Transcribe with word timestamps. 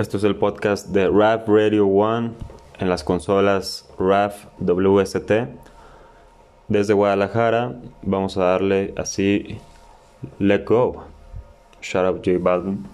Esto 0.00 0.16
es 0.16 0.24
el 0.24 0.34
podcast 0.34 0.88
de 0.88 1.10
Rap 1.10 1.46
Radio 1.46 1.86
One 1.86 2.30
en 2.78 2.88
las 2.88 3.04
consolas 3.04 3.86
RAF 3.98 4.46
WST. 4.58 5.30
Desde 6.68 6.94
Guadalajara 6.94 7.78
vamos 8.00 8.38
a 8.38 8.44
darle 8.44 8.94
así 8.96 9.58
Let 10.38 10.64
Go. 10.64 11.04
Shout 11.82 12.06
out 12.06 12.24
J 12.24 12.38
Balvin. 12.40 12.86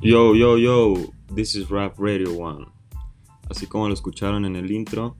Yo, 0.00 0.34
yo, 0.34 0.56
yo, 0.56 0.94
this 1.34 1.54
is 1.54 1.68
Rap 1.68 1.98
Radio 1.98 2.32
One. 2.32 2.64
Así 3.50 3.66
como 3.66 3.88
lo 3.88 3.92
escucharon 3.92 4.46
en 4.46 4.56
el 4.56 4.70
intro, 4.70 5.16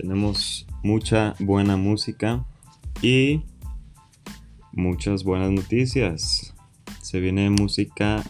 tenemos 0.00 0.66
mucha 0.82 1.34
buena 1.40 1.76
música 1.76 2.46
y 3.02 3.42
muchas 4.72 5.24
buenas 5.24 5.50
noticias. 5.50 6.54
Se 7.02 7.20
viene 7.20 7.50
música 7.50 8.22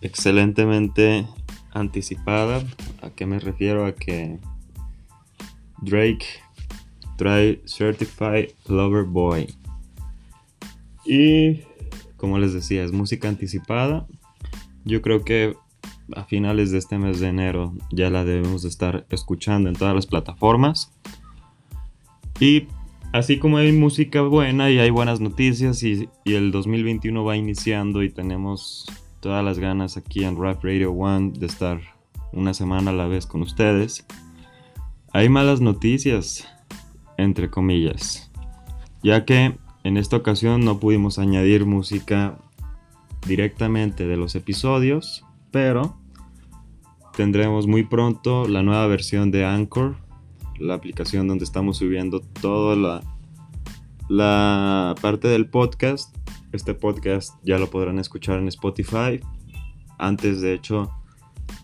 excelentemente 0.00 1.26
anticipada. 1.72 2.62
¿A 3.02 3.10
qué 3.10 3.26
me 3.26 3.40
refiero? 3.40 3.84
A 3.84 3.96
que 3.96 4.38
Drake 5.82 6.26
trae 7.16 7.60
Certified 7.66 8.50
Lover 8.68 9.04
Boy. 9.04 9.52
Y 11.04 11.62
como 12.16 12.38
les 12.38 12.52
decía, 12.52 12.84
es 12.84 12.92
música 12.92 13.28
anticipada. 13.28 14.06
Yo 14.84 15.02
creo 15.02 15.24
que 15.24 15.56
a 16.16 16.24
finales 16.24 16.70
de 16.70 16.78
este 16.78 16.98
mes 16.98 17.20
de 17.20 17.28
enero 17.28 17.74
ya 17.90 18.10
la 18.10 18.24
debemos 18.24 18.62
de 18.62 18.68
estar 18.68 19.06
escuchando 19.10 19.68
en 19.68 19.76
todas 19.76 19.94
las 19.94 20.06
plataformas. 20.06 20.92
Y 22.38 22.68
así 23.12 23.38
como 23.38 23.58
hay 23.58 23.72
música 23.72 24.22
buena 24.22 24.70
y 24.70 24.78
hay 24.78 24.90
buenas 24.90 25.20
noticias 25.20 25.82
y, 25.82 26.08
el 26.24 26.52
2021 26.52 27.24
va 27.24 27.36
iniciando 27.36 28.02
y 28.02 28.10
tenemos 28.10 28.86
todas 29.20 29.44
las 29.44 29.58
ganas 29.58 29.96
aquí 29.96 30.24
en 30.24 30.40
Rap 30.40 30.64
Radio 30.64 30.92
One 30.92 31.32
de 31.38 31.46
estar 31.46 31.80
una 32.32 32.54
semana 32.54 32.90
a 32.90 32.94
la 32.94 33.06
vez 33.06 33.26
con 33.26 33.42
ustedes, 33.42 34.06
hay 35.12 35.28
malas 35.28 35.60
noticias, 35.60 36.48
entre 37.18 37.50
comillas, 37.50 38.30
ya 39.02 39.24
que 39.24 39.58
en 39.82 39.96
esta 39.96 40.16
ocasión 40.16 40.64
no 40.64 40.78
pudimos 40.78 41.18
añadir 41.18 41.66
música 41.66 42.38
directamente 43.26 44.06
de 44.06 44.16
los 44.16 44.34
episodios, 44.34 45.24
pero 45.50 45.99
tendremos 47.20 47.66
muy 47.66 47.82
pronto 47.82 48.48
la 48.48 48.62
nueva 48.62 48.86
versión 48.86 49.30
de 49.30 49.44
Anchor, 49.44 49.94
la 50.58 50.72
aplicación 50.72 51.28
donde 51.28 51.44
estamos 51.44 51.76
subiendo 51.76 52.20
toda 52.20 52.74
la, 52.76 53.02
la 54.08 54.94
parte 55.02 55.28
del 55.28 55.46
podcast. 55.50 56.16
Este 56.52 56.72
podcast 56.72 57.34
ya 57.44 57.58
lo 57.58 57.68
podrán 57.68 57.98
escuchar 57.98 58.38
en 58.38 58.48
Spotify. 58.48 59.20
Antes, 59.98 60.40
de 60.40 60.54
hecho, 60.54 60.90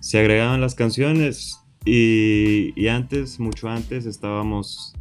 se 0.01 0.19
agregaban 0.19 0.61
las 0.61 0.75
canciones 0.75 1.59
y, 1.87 2.79
y 2.79 2.89
antes, 2.89 3.41
mucho 3.41 3.71
antes, 3.71 4.05
estábamos 4.05 4.93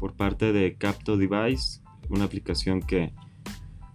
por 0.00 0.12
parte 0.12 0.52
de 0.52 0.74
Capto 0.76 1.16
Device, 1.16 1.80
una 2.10 2.24
aplicación 2.24 2.82
que 2.82 3.10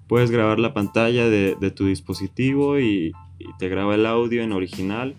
Puedes 0.09 0.31
grabar 0.31 0.59
la 0.59 0.73
pantalla 0.73 1.29
de, 1.29 1.55
tu 1.69 1.85
dispositivo 1.85 2.79
y, 2.79 3.11
te 3.59 3.69
graba 3.69 3.93
el 3.93 4.07
audio 4.07 4.41
en 4.41 4.51
original. 4.53 5.13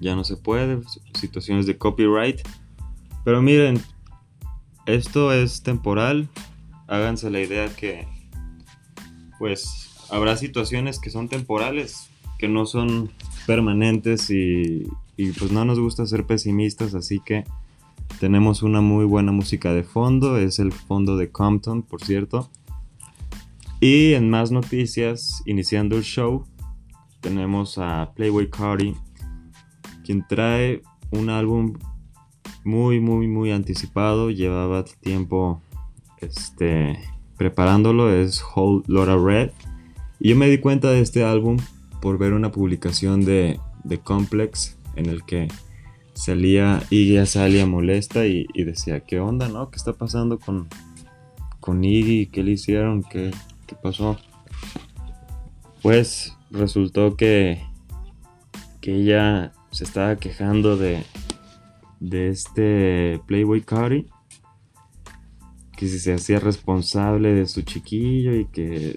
Ya 0.00 0.16
no 0.16 0.24
se 0.24 0.36
puede, 0.36 0.80
situaciones 1.14 1.66
de 1.66 1.76
copyright. 1.76 2.40
Pero 3.24 3.42
miren, 3.42 3.80
esto 4.86 5.32
es 5.32 5.62
temporal. 5.62 6.28
Háganse 6.88 7.30
la 7.30 7.40
idea 7.40 7.68
que, 7.74 8.08
pues, 9.38 9.90
habrá 10.10 10.36
situaciones 10.36 10.98
que 10.98 11.10
son 11.10 11.28
temporales, 11.28 12.10
que 12.38 12.48
no 12.48 12.66
son 12.66 13.10
permanentes 13.46 14.30
y, 14.30 14.88
y 15.16 15.32
pues 15.32 15.52
no 15.52 15.64
nos 15.64 15.78
gusta 15.78 16.06
ser 16.06 16.24
pesimistas, 16.24 16.94
así 16.94 17.20
que 17.24 17.44
tenemos 18.18 18.62
una 18.62 18.80
muy 18.80 19.04
buena 19.04 19.32
música 19.32 19.72
de 19.72 19.82
fondo, 19.82 20.38
es 20.38 20.58
el 20.58 20.72
fondo 20.72 21.16
de 21.16 21.30
Compton, 21.30 21.82
por 21.82 22.02
cierto. 22.02 22.50
Y 23.80 24.14
en 24.14 24.28
más 24.28 24.50
noticias, 24.50 25.42
iniciando 25.46 25.96
el 25.96 26.02
show, 26.02 26.44
tenemos 27.20 27.78
a 27.78 28.12
Playboy 28.14 28.50
Cardi, 28.50 28.94
quien 30.10 30.26
trae 30.26 30.82
un 31.12 31.30
álbum 31.30 31.78
muy, 32.64 32.98
muy, 32.98 33.28
muy 33.28 33.52
anticipado. 33.52 34.30
Llevaba 34.30 34.84
tiempo 34.84 35.62
este, 36.18 36.98
preparándolo, 37.36 38.12
es 38.12 38.42
Hold 38.56 38.88
Laura 38.88 39.16
Red. 39.16 39.52
Y 40.18 40.30
yo 40.30 40.36
me 40.36 40.48
di 40.48 40.58
cuenta 40.58 40.90
de 40.90 41.00
este 41.00 41.22
álbum 41.22 41.58
por 42.02 42.18
ver 42.18 42.32
una 42.32 42.50
publicación 42.50 43.24
de, 43.24 43.60
de 43.84 44.00
Complex 44.00 44.76
en 44.96 45.06
el 45.06 45.24
que 45.24 45.46
salía 46.14 46.82
Iggy 46.90 47.18
Azalea 47.18 47.64
molesta 47.66 48.26
y, 48.26 48.48
y, 48.52 48.64
decía, 48.64 48.98
¿qué 48.98 49.20
onda, 49.20 49.46
no? 49.46 49.70
¿Qué 49.70 49.76
está 49.76 49.92
pasando 49.92 50.40
con, 50.40 50.66
con 51.60 51.84
Iggy? 51.84 52.26
¿Qué 52.26 52.42
le 52.42 52.50
hicieron? 52.50 53.04
¿Qué, 53.04 53.30
¿Qué 53.68 53.76
pasó? 53.80 54.16
Pues 55.82 56.36
resultó 56.50 57.16
que, 57.16 57.62
que 58.80 58.96
ella 58.96 59.52
se 59.70 59.84
estaba 59.84 60.16
quejando 60.16 60.76
de, 60.76 61.04
de 62.00 62.28
este 62.28 63.20
Playboy 63.26 63.62
Cardi. 63.62 64.06
Que 65.76 65.88
si 65.88 65.98
se 65.98 66.12
hacía 66.12 66.40
responsable 66.40 67.32
de 67.32 67.46
su 67.46 67.62
chiquillo 67.62 68.34
y 68.34 68.44
que 68.46 68.96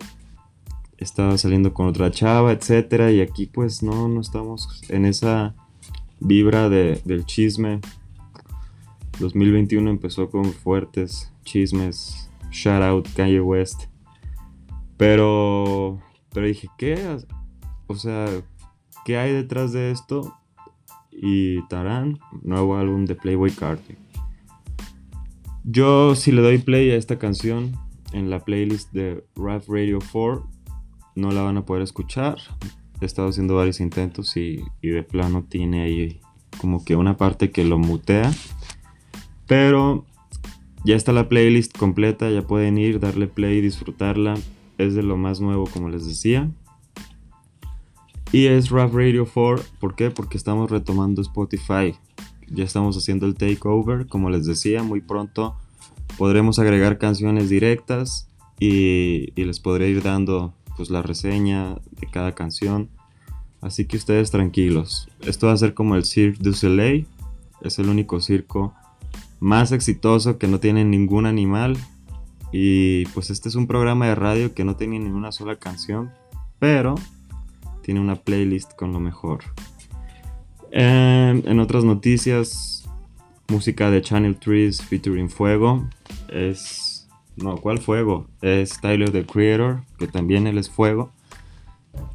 estaba 0.98 1.38
saliendo 1.38 1.74
con 1.74 1.88
otra 1.88 2.12
chava, 2.12 2.52
etcétera. 2.52 3.12
Y 3.12 3.22
aquí 3.22 3.46
pues 3.46 3.84
no, 3.84 4.08
no 4.08 4.22
estamos 4.22 4.82
en 4.90 5.06
esa 5.06 5.56
vibra 6.20 6.70
de, 6.70 7.02
del 7.06 7.26
chisme. 7.26 7.80
2021 9.20 9.90
empezó 9.90 10.30
con 10.30 10.46
fuertes 10.54 11.32
chismes. 11.44 12.30
Shout 12.52 12.82
out 12.84 13.08
Kanye 13.16 13.42
West. 13.42 13.86
Pero, 14.98 16.00
pero 16.34 16.48
dije, 16.48 16.68
¿qué? 16.78 17.18
O 17.88 17.96
sea, 17.96 18.28
¿qué 19.06 19.18
hay 19.18 19.34
detrás 19.34 19.74
de 19.74 19.92
esto? 19.92 20.34
Y 21.26 21.66
Tarán, 21.68 22.20
nuevo 22.42 22.76
álbum 22.76 23.06
de 23.06 23.16
Playboy 23.16 23.52
Cardi. 23.52 23.96
Yo 25.64 26.16
si 26.16 26.34
le 26.34 26.42
doy 26.42 26.58
play 26.58 26.92
a 26.92 26.98
esta 26.98 27.18
canción 27.18 27.78
en 28.12 28.30
la 28.30 28.44
playlist 28.44 28.92
de 28.92 29.24
Rap 29.38 29.64
Radio 29.70 30.00
4, 30.12 30.46
no 31.16 31.32
la 31.32 31.42
van 31.42 31.56
a 31.56 31.66
poder 31.66 31.82
escuchar. 31.82 32.36
He 33.00 33.06
estado 33.06 33.30
haciendo 33.30 33.56
varios 33.56 33.80
intentos 33.80 34.36
y 34.36 34.66
de 34.82 35.04
plano 35.04 35.46
tiene 35.48 35.84
ahí 35.84 36.20
como 36.58 36.84
que 36.84 36.98
una 36.98 37.16
parte 37.16 37.52
que 37.52 37.64
lo 37.64 37.78
mutea. 37.78 38.30
Pero 39.48 40.06
ya 40.84 40.98
está 40.98 41.14
la 41.14 41.30
playlist 41.30 41.78
completa, 41.78 42.30
ya 42.30 42.42
pueden 42.42 42.78
ir, 42.78 43.00
darle 43.00 43.28
play 43.28 43.60
y 43.60 43.62
disfrutarla 43.62 44.36
es 44.78 44.96
de 44.96 45.04
lo 45.04 45.18
más 45.18 45.40
nuevo, 45.40 45.66
como 45.66 45.90
les 45.90 46.06
decía. 46.06 46.52
Y 48.34 48.48
es 48.48 48.70
Rap 48.70 48.94
Radio 48.94 49.26
4, 49.32 49.64
¿por 49.80 49.96
qué? 49.96 50.12
Porque 50.12 50.36
estamos 50.36 50.70
retomando 50.70 51.22
Spotify. 51.22 51.96
Ya 52.50 52.66
estamos 52.66 52.98
haciendo 52.98 53.26
el 53.26 53.36
takeover, 53.36 54.08
como 54.08 54.30
les 54.30 54.46
decía, 54.46 54.84
muy 54.84 55.00
pronto 55.00 55.56
podremos 56.18 56.60
agregar 56.60 56.98
canciones 56.98 57.50
directas 57.50 58.28
y, 58.60 59.32
les 59.36 59.60
podré 59.60 59.90
ir 59.90 60.04
dando 60.04 60.54
pues 60.78 60.90
la 60.90 61.02
reseña 61.02 61.76
de 61.92 62.08
cada 62.10 62.34
canción. 62.34 62.90
Así 63.62 63.86
que 63.86 63.98
ustedes 63.98 64.32
tranquilos. 64.32 65.08
Esto 65.22 65.48
va 65.48 65.54
a 65.54 65.58
ser 65.58 65.74
como 65.74 65.96
el 65.96 66.06
Cirque 66.06 66.42
du 66.42 66.54
Soleil. 66.54 67.08
Es 67.62 67.80
el 67.80 67.90
único 67.90 68.20
circo 68.20 68.74
más 69.40 69.72
exitoso 69.72 70.38
que 70.38 70.48
no 70.48 70.60
tiene 70.60 70.86
ningún 70.86 71.26
animal 71.26 71.78
y 72.52 73.06
pues 73.08 73.30
este 73.30 73.50
es 73.50 73.56
un 73.56 73.68
programa 73.68 74.08
de 74.08 74.16
radio 74.16 74.54
que 74.54 74.64
no 74.64 74.76
tiene 74.76 75.00
ni 75.00 75.10
una 75.10 75.32
sola 75.32 75.58
canción, 75.58 76.12
pero 76.60 76.96
tiene 77.84 78.00
una 78.00 78.16
playlist 78.16 78.74
con 78.76 78.94
lo 78.94 79.00
mejor. 79.00 79.44
En, 80.72 81.60
otras 81.60 81.84
noticias, 81.84 82.90
música 83.48 83.92
de 83.92 84.02
Channel 84.02 84.36
Trees 84.38 84.82
featuring 84.82 85.30
Fuego. 85.30 85.88
Es. 86.30 87.08
No, 87.36 87.58
¿cuál 87.58 87.80
Fuego? 87.80 88.28
Es 88.42 88.80
Tyler 88.82 89.12
the 89.12 89.26
Creator, 89.26 89.84
que 90.00 90.08
también 90.08 90.48
él 90.48 90.58
es 90.58 90.70
Fuego. 90.70 91.12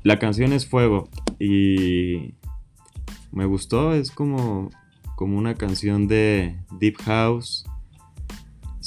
La 0.03 0.19
canción 0.19 0.53
es 0.53 0.67
Fuego 0.67 1.09
y 1.39 2.35
me 3.31 3.45
gustó, 3.45 3.95
es 3.95 4.11
como, 4.11 4.71
como 5.15 5.39
una 5.39 5.55
canción 5.55 6.09
de 6.09 6.57
Deep 6.81 6.97
House 7.03 7.65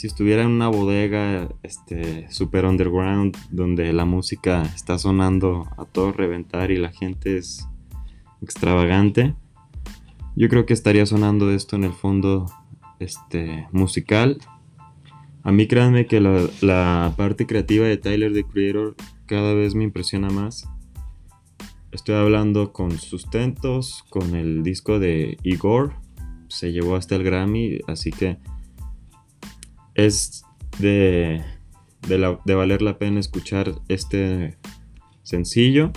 si 0.01 0.07
estuviera 0.07 0.42
en 0.42 0.50
una 0.50 0.68
bodega 0.68 1.48
este 1.62 2.25
super 2.31 2.65
underground 2.65 3.38
donde 3.51 3.94
la 3.94 4.03
música 4.03 4.63
está 4.63 4.98
sonando 4.98 5.68
a 5.77 5.86
todo 5.86 6.12
reventar 6.12 6.71
y 6.71 6.77
la 6.77 6.92
gente 6.92 7.38
es 7.38 7.68
extravagante, 8.42 9.36
yo 10.36 10.50
creo 10.50 10.65
que 10.65 10.74
estaría 10.74 11.06
sonando 11.06 11.51
esto 11.51 11.75
en 11.75 11.83
el 11.83 11.94
fondo 11.94 12.48
este, 12.98 13.68
musical. 13.71 14.39
A 15.44 15.51
mí 15.51 15.68
créanme 15.68 16.07
que 16.07 16.19
la, 16.19 16.48
la 16.62 17.13
parte 17.15 17.45
creativa 17.45 17.86
de 17.86 17.98
Tyler 17.98 18.33
the 18.33 18.44
Creator 18.44 18.95
cada 19.27 19.53
vez 19.53 19.75
me 19.75 19.83
impresiona 19.83 20.31
más. 20.31 20.68
Estoy 21.92 22.15
hablando 22.15 22.74
con 22.74 22.98
Sustentos, 22.98 24.03
con 24.09 24.33
el 24.33 24.63
disco 24.63 24.98
de 24.98 25.38
Igor. 25.44 25.94
Se 26.48 26.71
llevó 26.71 26.95
hasta 26.95 27.15
el 27.15 27.24
Grammy, 27.24 27.81
así 27.86 28.09
que 28.09 28.39
es 29.95 30.43
de, 30.79 31.43
de, 32.07 32.55
valer 32.55 32.81
la 32.81 32.97
pena 32.97 33.19
escuchar 33.19 33.75
este 33.88 34.57
sencillo. 35.23 35.91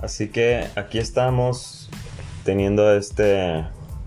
Así 0.00 0.28
que 0.28 0.66
aquí 0.74 0.98
estamos 0.98 1.88
teniendo 2.44 2.92
este 2.92 3.64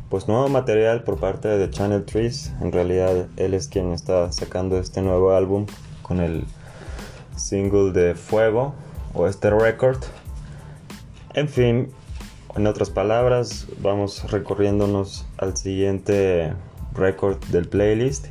pues 0.09 0.27
nuevo 0.27 0.49
material 0.49 1.03
por 1.03 1.19
parte 1.19 1.47
de 1.47 1.69
Channel 1.69 2.03
Trees. 2.03 2.53
En 2.61 2.71
realidad 2.71 3.27
él 3.37 3.53
es 3.53 3.69
quien 3.69 3.93
está 3.93 4.31
sacando 4.31 4.77
este 4.77 5.01
nuevo 5.01 5.31
álbum 5.33 5.65
con 6.01 6.19
el 6.19 6.43
single 7.45 7.91
de 7.91 8.15
Fuego 8.15 8.73
o 9.13 9.27
este 9.27 9.51
record. 9.51 9.99
En 11.35 11.47
fin, 11.47 11.89
en 12.55 12.65
otras 12.65 12.89
palabras, 12.89 13.67
vamos 13.81 14.31
recorriéndonos 14.31 15.27
al 15.37 15.55
siguiente 15.55 16.53
record 16.93 17.37
del 17.45 17.67
playlist 17.67 18.27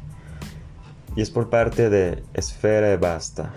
y 1.14 1.22
es 1.22 1.30
por 1.30 1.48
parte 1.48 1.90
de 1.90 2.24
Esfera 2.34 2.96
Basta. 2.96 3.54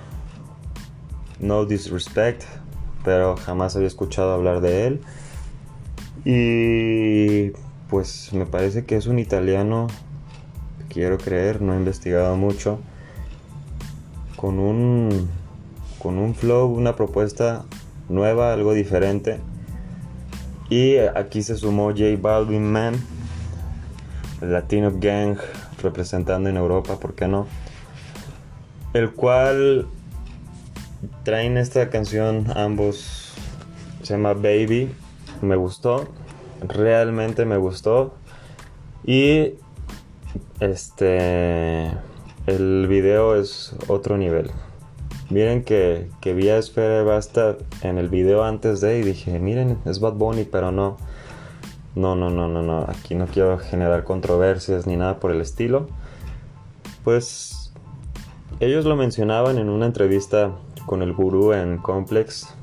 No 1.40 1.66
disrespect, 1.66 2.44
pero 3.04 3.36
jamás 3.36 3.76
había 3.76 3.88
escuchado 3.88 4.34
hablar 4.34 4.62
de 4.62 4.88
él. 4.88 5.02
Y 6.24 7.52
pues 7.90 8.32
me 8.32 8.46
parece 8.46 8.86
que 8.86 8.96
es 8.96 9.08
un 9.08 9.18
italiano, 9.18 9.88
quiero 10.90 11.18
creer, 11.18 11.62
no 11.62 11.74
he 11.74 11.78
investigado 11.78 12.36
mucho, 12.36 12.80
con 14.36 14.60
un, 14.60 15.30
con 16.00 16.18
un 16.18 16.36
flow, 16.36 16.68
una 16.68 16.96
propuesta 16.96 17.66
nueva, 18.10 18.54
algo 18.54 18.74
diferente. 18.74 19.40
Y 20.70 20.98
aquí 20.98 21.44
se 21.44 21.56
sumó 21.56 21.92
J 21.92 22.18
Balvin 22.20 22.72
Man, 22.72 22.96
Latino 24.42 24.92
Gang 25.00 25.38
representando 25.82 26.50
en 26.50 26.58
Europa, 26.58 27.00
¿por 27.00 27.14
qué 27.14 27.28
no? 27.28 27.48
El 28.94 29.12
cual 29.12 29.88
traen 31.24 31.58
esta 31.58 31.90
canción 31.90 32.48
ambos, 32.56 33.34
se 34.02 34.14
llama 34.14 34.34
Baby, 34.34 34.92
me 35.42 35.56
gustó, 35.56 36.08
realmente 36.68 37.46
me 37.46 37.58
gustó. 37.58 38.14
Y 39.06 39.54
este 40.60 41.92
el 42.48 42.88
video 42.88 43.36
es 43.36 43.76
otro 43.88 44.18
nivel. 44.18 44.52
Miren 45.30 45.64
que, 45.64 46.10
que 46.22 46.34
vi 46.34 46.48
a 46.50 46.58
Esfera 46.58 47.04
Basta 47.04 47.58
en 47.82 47.98
el 47.98 48.08
video 48.08 48.46
antes 48.46 48.80
de 48.80 49.00
y 49.00 49.04
dije, 49.04 49.40
miren, 49.40 49.78
es 49.86 50.00
Bad 50.00 50.14
Bunny, 50.14 50.46
pero 50.46 50.72
no. 50.72 50.98
No, 51.96 52.16
no, 52.16 52.30
no, 52.30 52.48
no, 52.48 52.62
no. 52.62 52.86
Aquí 52.88 53.16
no 53.16 53.26
quiero 53.26 53.58
generar 53.58 54.04
controversias 54.06 54.88
ni 54.88 54.96
nada 54.96 55.20
por 55.20 55.32
el 55.32 55.42
estilo. 55.42 55.88
Pues 57.04 57.74
ellos 58.60 58.86
lo 58.86 58.96
mencionaban 58.96 59.58
en 59.58 59.70
una 59.70 59.86
entrevista 59.86 60.52
con 60.86 61.02
el 61.02 61.12
gurú 61.12 61.52
en 61.54 61.78
Complex, 61.78 62.56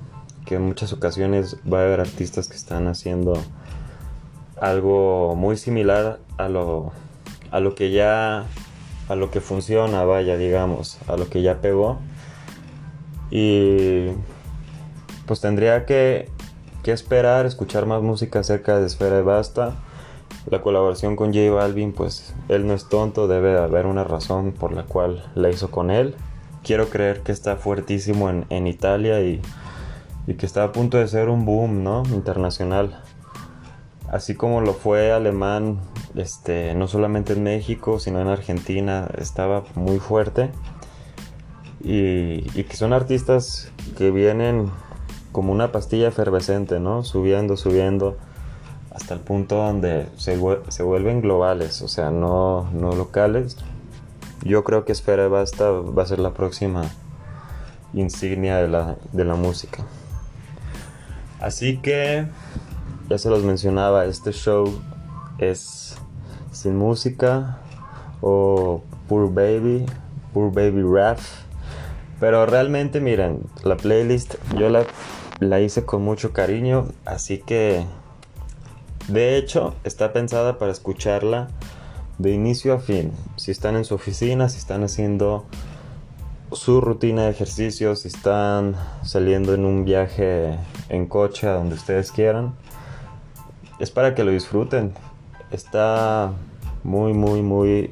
que 0.47 0.55
en 0.55 0.63
muchas 0.63 0.93
ocasiones 0.93 1.59
va 1.71 1.81
a 1.81 1.83
haber 1.83 2.01
artistas 2.01 2.49
que 2.49 2.57
están 2.57 2.87
haciendo 2.87 3.35
algo 4.59 5.35
muy 5.37 5.57
similar 5.59 6.19
a 6.39 6.49
lo, 6.49 6.93
a 7.51 7.61
lo 7.61 7.75
que 7.75 7.91
ya, 7.91 8.47
a 9.09 9.15
lo 9.15 9.31
que 9.31 9.41
funciona, 9.41 10.05
vaya, 10.05 10.39
digamos, 10.39 10.99
a 11.09 11.17
lo 11.17 11.29
que 11.29 11.43
ya 11.43 11.61
pegó. 11.61 11.99
Y 13.37 14.13
pues 15.27 15.41
tendría 15.41 15.87
que, 15.87 16.31
esperar, 16.85 17.47
escuchar 17.47 17.85
más 17.85 18.01
música 18.01 18.39
acerca 18.39 18.79
de 18.79 18.87
Esfera 18.87 19.17
de 19.17 19.23
Basta. 19.23 19.75
La 20.47 20.61
colaboración 20.61 21.17
con 21.17 21.35
J 21.35 21.51
Balvin, 21.51 21.93
pues 21.93 22.33
él 22.49 22.65
no 22.65 22.75
es 22.75 22.89
tonto, 22.89 23.27
debe 23.27 23.59
haber 23.59 23.87
una 23.87 24.05
razón 24.05 24.53
por 24.53 24.73
la 24.73 24.85
cual 24.85 25.25
la 25.35 25.51
hizo 25.51 25.73
con 25.73 25.91
él. 25.91 26.15
Quiero 26.63 26.91
creer 26.91 27.23
que 27.23 27.33
está 27.33 27.57
fuertísimo 27.57 28.31
en, 28.31 28.47
en 28.51 28.69
Italia 28.69 29.21
y, 29.21 29.43
y 30.29 30.35
que 30.35 30.47
está 30.47 30.63
a 30.63 30.71
punto 30.71 30.99
de 30.99 31.09
ser 31.09 31.29
un 31.29 31.45
boom, 31.45 31.83
¿no? 31.83 32.05
Internacional 32.13 33.03
así 34.15 34.37
como 34.37 34.61
lo 34.61 34.75
fue 34.75 35.11
alemán, 35.11 35.81
este, 36.15 36.73
no 36.75 36.87
solamente 36.87 37.33
en 37.33 37.43
México, 37.43 37.99
sino 37.99 38.21
en 38.21 38.29
Argentina, 38.29 39.09
estaba 39.19 39.65
muy 39.75 39.99
fuerte. 39.99 40.51
Y, 41.85 42.43
que 42.65 42.77
son 42.77 42.93
artistas 42.93 43.71
que 43.99 44.11
vienen 44.11 44.71
como 45.33 45.53
una 45.53 45.71
pastilla 45.71 46.09
efervescente, 46.09 46.81
¿no? 46.81 47.05
Subiendo, 47.05 47.57
subiendo, 47.57 48.17
hasta 48.91 49.15
el 49.15 49.21
punto 49.21 49.57
donde 49.57 50.07
se, 50.17 50.37
vuelven 50.37 51.21
globales, 51.21 51.83
o 51.83 51.89
sea, 51.89 52.11
no, 52.11 52.71
no 52.73 52.93
locales. 52.93 53.59
Yo 54.43 54.65
creo 54.65 54.85
que 54.85 54.93
Esfera 54.93 55.29
Basta 55.29 55.71
va 55.71 56.03
a 56.03 56.07
ser 56.07 56.19
la 56.19 56.33
próxima 56.33 56.85
insignia 57.93 58.57
de 58.57 58.69
la, 58.69 58.97
de 59.13 59.25
la 59.25 59.35
música. 59.35 59.85
Así 61.41 61.79
que 61.79 62.27
ya 63.11 63.19
se 63.19 63.29
los 63.29 63.43
mencionaba, 63.43 64.07
este 64.07 64.33
show 64.33 64.73
es 65.39 65.97
sin 66.53 66.77
música 66.77 67.59
o 68.21 68.83
Poor 69.09 69.33
Baby, 69.33 69.85
Poor 70.33 70.53
Baby 70.53 70.83
Rap. 70.83 71.19
Pero 72.21 72.47
realmente 72.47 73.01
miren, 73.01 73.41
la 73.63 73.77
playlist 73.77 74.37
yo 74.57 74.69
la, 74.69 74.85
la 75.41 75.61
hice 75.61 75.85
con 75.85 76.03
mucho 76.03 76.33
cariño, 76.33 76.89
así 77.05 77.39
que 77.39 77.85
de 79.09 79.37
hecho 79.37 79.75
está 79.85 80.13
pensada 80.13 80.59
para 80.59 80.73
escucharla 80.73 81.49
de 82.19 82.33
inicio 82.33 82.75
a 82.75 82.79
fin. 82.79 83.13
Si 83.37 83.51
están 83.51 83.77
en 83.77 83.85
su 83.85 83.95
oficina, 83.95 84.49
si 84.49 84.59
están 84.59 84.85
haciendo 84.85 85.45
su 86.53 86.81
rutina 86.81 87.25
de 87.25 87.31
ejercicio, 87.31 87.97
si 87.97 88.09
están 88.09 88.77
saliendo 89.03 89.55
en 89.55 89.65
un 89.65 89.85
viaje 89.85 90.57
en 90.89 91.07
coche 91.07 91.49
a 91.49 91.55
donde 91.55 91.75
ustedes 91.75 92.13
quieran, 92.13 92.55
es 93.81 93.91
para 93.91 94.15
que 94.15 94.25
lo 94.25 94.31
disfruten. 94.31 94.95
Está 95.51 96.33
muy, 96.85 97.13
muy, 97.13 97.43
muy 97.43 97.91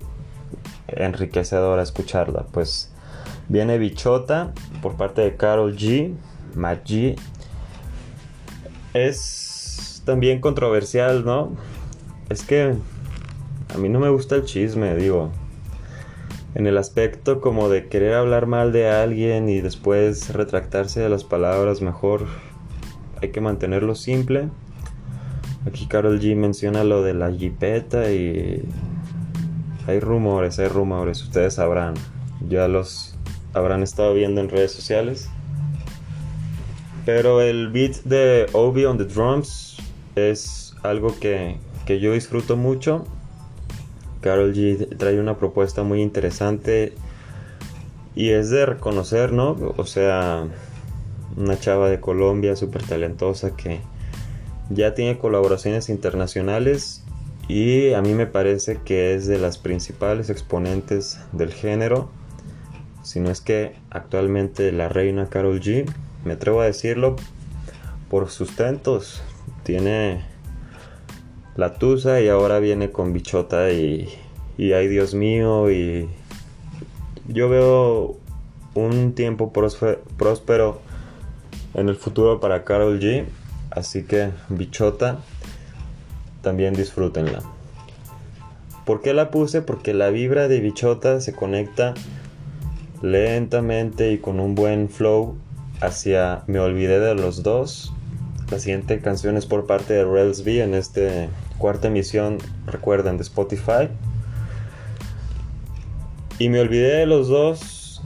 enriquecedora 0.87 1.83
escucharla. 1.83 2.47
Pues 2.53 2.92
viene 3.53 3.79
Bichota 3.79 4.53
por 4.81 4.97
parte 4.97 5.21
de 5.21 5.37
Carol 5.37 5.77
G. 5.77 6.15
G. 6.57 7.17
Es 8.95 10.03
también 10.05 10.41
controversial, 10.41 11.25
¿no? 11.25 11.53
Es 12.29 12.43
que 12.43 12.75
a 13.73 13.79
mí 13.79 13.89
no 13.89 14.01
me 14.01 14.09
gusta 14.09 14.35
el 14.35 14.45
chisme, 14.45 14.97
digo. 14.97 15.31
En 16.55 16.67
el 16.67 16.77
aspecto 16.77 17.41
como 17.41 17.69
de 17.69 17.89
querer 17.89 18.15
hablar 18.15 18.47
mal 18.47 18.73
de 18.73 18.91
alguien 18.91 19.49
y 19.49 19.61
después 19.61 20.31
retractarse 20.35 21.01
de 21.01 21.09
las 21.09 21.23
palabras, 21.23 21.81
mejor 21.81 22.27
hay 23.23 23.31
que 23.31 23.41
mantenerlo 23.41 23.95
simple 23.95 24.49
Aquí 25.67 25.87
Carol 25.87 26.19
G 26.19 26.35
menciona 26.35 26.83
lo 26.83 27.03
de 27.03 27.15
la 27.15 27.31
jipeta 27.31 28.11
y 28.11 28.69
hay 29.87 30.01
rumores, 30.01 30.59
hay 30.59 30.67
rumores, 30.67 31.23
ustedes 31.23 31.55
sabrán, 31.55 31.95
ya 32.49 32.67
los 32.67 33.12
habrán 33.55 33.83
estado 33.83 34.15
viendo 34.15 34.41
en 34.41 34.49
redes 34.49 34.73
sociales. 34.73 35.29
Pero 37.05 37.41
el 37.41 37.69
beat 37.69 38.03
de 38.05 38.47
Obi 38.53 38.85
on 38.85 38.99
the 38.99 39.05
drums 39.05 39.77
es 40.15 40.75
algo 40.83 41.19
que, 41.19 41.57
que 41.87 42.01
yo 42.01 42.13
disfruto 42.13 42.57
mucho. 42.57 43.05
Carol 44.21 44.55
G 44.55 44.97
trae 44.97 45.19
una 45.19 45.37
propuesta 45.37 45.83
muy 45.83 46.01
interesante 46.01 46.95
y 48.15 48.31
es 48.31 48.51
de 48.51 48.67
reconocer, 48.67 49.33
¿no? 49.33 49.57
O 49.77 49.85
sea, 49.85 50.47
una 51.37 51.59
chava 51.59 51.89
de 51.89 52.01
Colombia 52.01 52.57
súper 52.57 52.83
talentosa 52.83 53.57
que 53.57 53.81
ya 54.71 54.95
tiene 54.95 55.19
colaboraciones 55.19 55.89
internacionales 55.89 57.03
y 57.49 57.93
a 57.93 58.03
mí 58.03 58.15
me 58.15 58.27
parece 58.27 58.79
que 58.85 59.15
es 59.15 59.27
de 59.27 59.39
las 59.39 59.59
principales 59.59 60.31
exponentes 60.31 61.19
del 61.33 61.53
género, 61.53 62.11
si 63.03 63.21
no 63.21 63.31
es 63.31 63.41
que 63.41 63.75
actualmente 63.91 64.73
la 64.73 64.89
reina 64.89 65.29
Carol 65.29 65.61
G, 65.61 65.91
me 66.25 66.35
atrevo 66.35 66.61
a 66.61 66.67
decirlo 66.67 67.17
por 68.09 68.31
sustentos, 68.31 69.23
tiene 69.63 70.25
la 71.57 71.75
tusa 71.75 72.21
y 72.21 72.29
ahora 72.29 72.59
viene 72.59 72.91
con 72.91 73.13
bichota 73.13 73.73
y, 73.73 74.09
y 74.57 74.73
ay 74.73 74.89
Dios 74.89 75.15
mío 75.15 75.71
y 75.71 76.09
yo 77.29 77.49
veo 77.49 78.17
un 78.75 79.15
tiempo 79.15 79.53
próspero 79.53 80.81
en 81.75 81.89
el 81.89 81.97
futuro 81.97 82.41
para 82.41 82.65
Carol 82.65 83.01
G. 83.01 83.25
Así 83.71 84.03
que, 84.03 84.31
bichota, 84.49 85.21
también 86.43 86.75
disfrútenla. 86.75 87.43
¿Por 88.85 89.01
qué 89.01 89.15
la 89.15 89.31
puse? 89.31 89.63
Porque 89.63 89.95
la 89.95 90.11
vibra 90.11 90.49
de 90.49 90.61
bichota 90.61 91.21
se 91.21 91.33
conecta 91.33 91.95
lentamente 93.03 94.13
y 94.13 94.19
con 94.19 94.41
un 94.41 94.55
buen 94.55 94.89
flow 94.89 95.37
hacia 95.81 96.45
Me 96.47 96.61
Olvidé 96.61 97.01
de 97.01 97.15
los 97.15 97.43
Dos. 97.43 97.93
La 98.51 98.59
siguiente 98.59 99.01
canción 99.01 99.37
es 99.37 99.47
por 99.47 99.67
parte 99.67 99.95
de 99.95 100.05
Rails 100.05 100.47
en 100.47 100.75
esta 100.75 101.29
cuarta 101.59 101.89
emisión, 101.89 102.39
recuerden, 102.67 103.17
de 103.17 103.23
Spotify. 103.23 103.89
Y 106.39 106.49
Me 106.49 106.61
Olvidé 106.61 106.99
de 106.99 107.07
los 107.07 107.29
Dos 107.29 108.03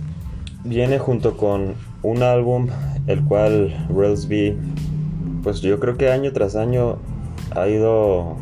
viene 0.65 0.99
junto 0.99 1.37
con 1.37 1.75
un 2.03 2.23
álbum 2.23 2.69
el 3.07 3.23
cual 3.25 3.87
Rails 3.89 4.29
pues 5.43 5.61
yo 5.61 5.79
creo 5.79 5.97
que 5.97 6.11
año 6.11 6.33
tras 6.33 6.57
año 6.57 6.99
ha 7.53 7.69
ido 7.69 8.37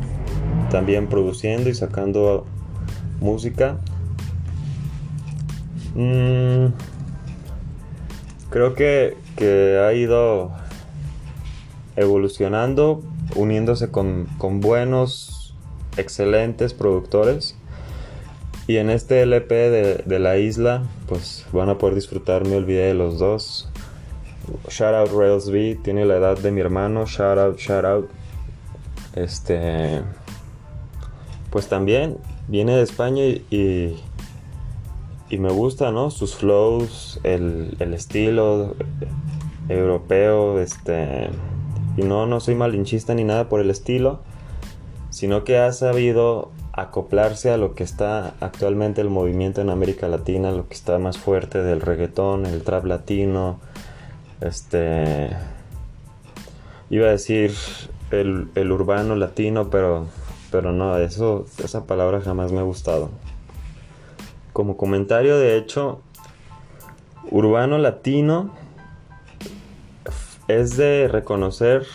también 0.71 1.07
produciendo 1.07 1.69
y 1.69 1.75
sacando 1.75 2.45
música. 3.19 3.77
Mm, 5.95 6.67
creo 8.49 8.75
que, 8.75 9.15
ha 9.83 9.93
ido 9.93 10.51
evolucionando, 11.95 13.01
uniéndose 13.35 13.89
con, 13.89 14.27
buenos, 14.61 15.55
excelentes 15.97 16.73
productores. 16.73 17.55
Y 18.67 18.77
en 18.77 18.89
este 18.89 19.21
LP 19.21 19.53
de, 19.55 20.03
de, 20.05 20.19
la 20.19 20.37
isla, 20.37 20.83
pues 21.07 21.45
van 21.51 21.69
a 21.69 21.77
poder 21.77 21.95
disfrutar, 21.95 22.45
me 22.45 22.55
olvidé 22.55 22.87
de 22.87 22.93
los 22.95 23.19
dos. 23.19 23.69
Shout 24.69 24.93
out 24.93 25.11
Rails 25.11 25.49
B, 25.49 25.77
tiene 25.83 26.05
la 26.05 26.17
edad 26.17 26.37
de 26.37 26.51
mi 26.51 26.61
hermano. 26.61 27.05
Shout 27.05 27.37
out, 27.37 27.57
shout 27.57 27.85
out. 27.85 28.09
Este. 29.15 30.01
Pues 31.49 31.67
también 31.67 32.17
viene 32.47 32.75
de 32.75 32.83
España 32.83 33.23
y 33.23 33.95
me 35.31 35.51
gusta, 35.51 35.91
¿no? 35.91 36.11
Sus 36.11 36.35
flows, 36.35 37.19
el, 37.23 37.75
el 37.79 37.93
estilo 37.93 38.75
europeo, 39.69 40.59
este. 40.59 41.29
Y 41.97 42.03
no, 42.03 42.25
no 42.25 42.39
soy 42.39 42.55
malinchista 42.55 43.13
ni 43.13 43.23
nada 43.23 43.47
por 43.49 43.59
el 43.59 43.69
estilo, 43.69 44.19
sino 45.09 45.43
que 45.43 45.57
ha 45.57 45.71
sabido 45.71 46.51
acoplarse 46.73 47.51
a 47.51 47.57
lo 47.57 47.73
que 47.73 47.83
está 47.83 48.33
actualmente 48.41 48.99
el 48.99 49.09
movimiento 49.09 49.61
en 49.61 49.69
América 49.69 50.09
Latina, 50.09 50.51
lo 50.51 50.67
que 50.67 50.73
está 50.73 50.99
más 50.99 51.17
fuerte 51.17 51.63
del 51.63 51.81
reggaetón, 51.81 52.45
el 52.45 52.63
trap 52.63 52.85
latino, 52.85 53.59
este. 54.41 55.29
Iba 56.89 57.07
a 57.07 57.11
decir 57.11 57.53
el, 58.11 58.71
urbano 58.71 59.15
latino, 59.15 59.69
pero, 59.69 60.05
pero 60.51 60.71
no, 60.71 60.97
eso, 60.97 61.45
esa 61.63 61.85
palabra 61.85 62.21
jamás 62.21 62.51
me 62.51 62.59
ha 62.59 62.63
gustado. 62.63 63.09
Como 64.55 64.77
comentario, 64.77 65.37
de 65.37 65.57
hecho, 65.57 65.99
urbano 67.29 67.77
latino 67.77 68.51
es 70.47 70.77
de 70.77 71.09
reconocer 71.09 71.85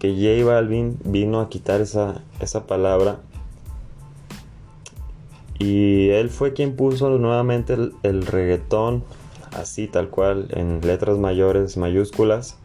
que 0.00 0.10
J 0.10 0.44
Balvin 0.44 0.98
vino 1.04 1.38
a 1.38 1.48
quitar 1.48 1.80
esa, 1.80 2.22
esa 2.40 2.66
palabra. 2.66 3.20
Y 5.60 6.08
él 6.08 6.30
fue 6.30 6.52
quien 6.52 6.74
puso 6.74 7.08
nuevamente 7.10 7.74
el, 7.74 7.94
el 8.02 8.26
reggaetón 8.26 9.04
así 9.52 9.86
tal 9.86 10.08
cual 10.08 10.48
en 10.50 10.80
letras 10.80 11.16
mayores, 11.18 11.76
mayúsculas, 11.76 12.56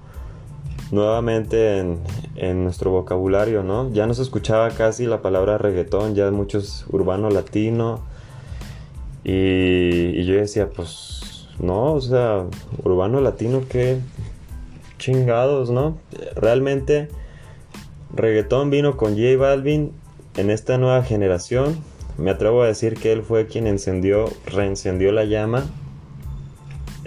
nuevamente 0.92 1.78
en, 1.78 2.64
nuestro 2.64 2.90
vocabulario, 2.90 3.62
¿no? 3.62 3.92
Ya 3.92 4.08
no 4.08 4.16
se 4.16 4.24
escuchaba 4.24 4.72
casi 4.72 5.06
la 5.06 5.22
palabra 5.22 5.60
reggaetón, 5.60 6.16
ya 6.16 6.32
muchos 6.32 6.88
urbano 6.90 7.30
latino. 7.30 8.02
Y, 9.28 10.24
yo 10.24 10.36
decía, 10.36 10.70
pues 10.70 11.50
no, 11.60 11.94
o 11.94 12.02
sea, 12.02 12.46
urbano 12.84 13.20
latino, 13.20 13.64
qué 13.70 14.00
chingados, 14.98 15.70
¿no? 15.70 15.98
Realmente 16.36 17.10
reggaetón 18.16 18.70
vino 18.70 18.96
con 18.96 19.16
J 19.16 19.38
Balvin 19.38 19.92
en 20.38 20.50
esta 20.50 20.78
nueva 20.78 21.04
generación. 21.04 21.78
Me 22.18 22.32
atrevo 22.32 22.64
a 22.64 22.68
decir 22.68 22.96
que 22.96 23.12
él 23.12 23.22
fue 23.22 23.48
quien 23.48 23.68
encendió, 23.68 24.30
reencendió 24.46 25.12
la 25.12 25.26
llama 25.26 25.66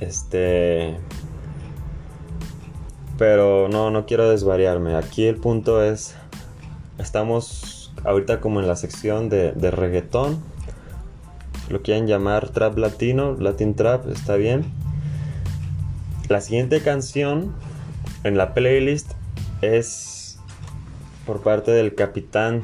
este. 0.00 0.96
Pero 3.18 3.68
no, 3.68 3.90
no 3.90 4.06
quiero 4.06 4.28
desvariarme. 4.28 4.96
Aquí 4.96 5.26
el 5.26 5.36
punto 5.36 5.82
es. 5.82 6.14
Estamos 6.98 7.92
ahorita 8.04 8.40
como 8.40 8.60
en 8.60 8.66
la 8.66 8.76
sección 8.76 9.28
de, 9.28 9.52
de 9.52 9.70
reggaetón. 9.70 10.42
Lo 11.70 11.82
quieren 11.82 12.06
llamar 12.06 12.50
trap 12.50 12.76
latino, 12.76 13.36
Latin 13.38 13.74
trap, 13.74 14.08
está 14.10 14.34
bien. 14.36 14.64
La 16.28 16.40
siguiente 16.40 16.80
canción 16.82 17.54
en 18.24 18.36
la 18.36 18.52
playlist 18.54 19.12
es 19.62 20.38
por 21.24 21.42
parte 21.42 21.70
del 21.70 21.94
capitán 21.94 22.62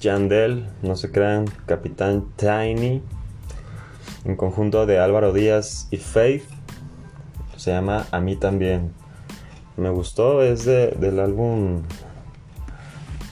Yandel, 0.00 0.66
no 0.82 0.96
se 0.96 1.10
crean, 1.10 1.46
capitán 1.66 2.26
Tiny, 2.36 3.00
en 4.24 4.36
conjunto 4.36 4.86
de 4.86 4.98
Álvaro 4.98 5.32
Díaz 5.32 5.88
y 5.90 5.96
Faith 5.96 6.44
se 7.58 7.72
llama 7.72 8.06
A 8.12 8.20
mí 8.20 8.36
también. 8.36 8.92
Me 9.76 9.90
gustó, 9.90 10.42
es 10.42 10.64
del 10.64 11.20
álbum 11.20 11.82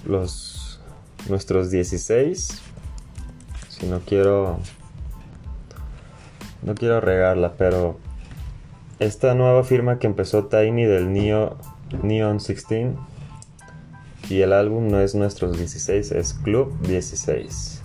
Los 0.04 0.80
Nuestros 1.28 1.70
16. 1.70 2.60
Si 3.68 3.86
no 3.86 4.00
quiero 4.00 4.58
no 6.66 6.74
quiero 6.74 7.00
regarla, 7.00 7.54
pero 7.56 7.96
esta 8.98 9.34
nueva 9.34 9.62
firma 9.62 9.98
que 9.98 10.06
empezó 10.06 10.46
Tiny 10.46 10.84
del 10.84 11.12
Neo, 11.12 11.56
Neon 12.02 12.38
16 12.38 12.88
y 14.28 14.40
el 14.40 14.52
álbum 14.52 14.88
no 14.88 15.00
es 15.00 15.14
Nuestros 15.14 15.56
16, 15.56 16.12
es 16.12 16.34
Club 16.34 16.76
16. 16.82 17.82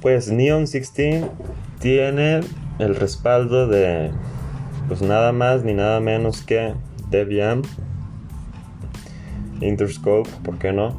Pues 0.00 0.30
Neon 0.30 0.66
16 0.66 1.24
tiene 1.80 2.40
el 2.78 2.94
respaldo 2.94 3.66
de 3.66 4.12
pues 4.86 5.02
nada 5.02 5.32
más 5.32 5.64
ni 5.64 5.74
nada 5.74 5.98
menos 6.00 6.42
que 6.42 6.74
Debian, 7.10 7.62
Interscope, 9.60 10.30
¿por 10.44 10.58
qué 10.58 10.72
no? 10.72 10.94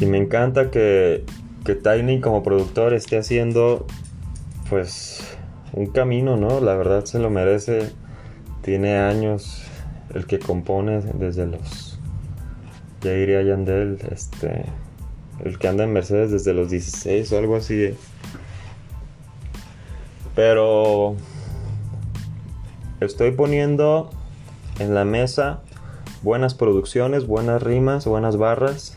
Y 0.00 0.06
me 0.06 0.18
encanta 0.18 0.70
que, 0.70 1.24
que 1.64 1.74
Tiny 1.74 2.20
como 2.20 2.42
productor 2.42 2.94
esté 2.94 3.16
haciendo 3.16 3.86
pues 4.74 5.20
un 5.72 5.86
camino, 5.86 6.36
¿no? 6.36 6.58
La 6.58 6.74
verdad 6.74 7.04
se 7.04 7.20
lo 7.20 7.30
merece. 7.30 7.92
Tiene 8.62 8.98
años 8.98 9.62
el 10.12 10.26
que 10.26 10.40
compone 10.40 11.00
desde 11.14 11.46
los 11.46 12.00
ya 13.00 13.12
diría 13.12 13.40
Yandel, 13.42 14.00
este 14.10 14.64
el 15.44 15.58
que 15.60 15.68
anda 15.68 15.84
en 15.84 15.92
Mercedes 15.92 16.32
desde 16.32 16.54
los 16.54 16.70
16 16.70 17.30
o 17.30 17.38
algo 17.38 17.54
así. 17.54 17.94
Pero 20.34 21.14
Estoy 22.98 23.30
poniendo 23.30 24.10
en 24.80 24.92
la 24.92 25.04
mesa 25.04 25.60
buenas 26.22 26.54
producciones, 26.54 27.28
buenas 27.28 27.62
rimas, 27.62 28.06
buenas 28.06 28.38
barras, 28.38 28.96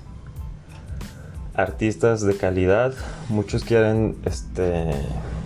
artistas 1.54 2.22
de 2.22 2.36
calidad. 2.36 2.94
Muchos 3.30 3.64
quieren, 3.64 4.16
este, 4.26 4.92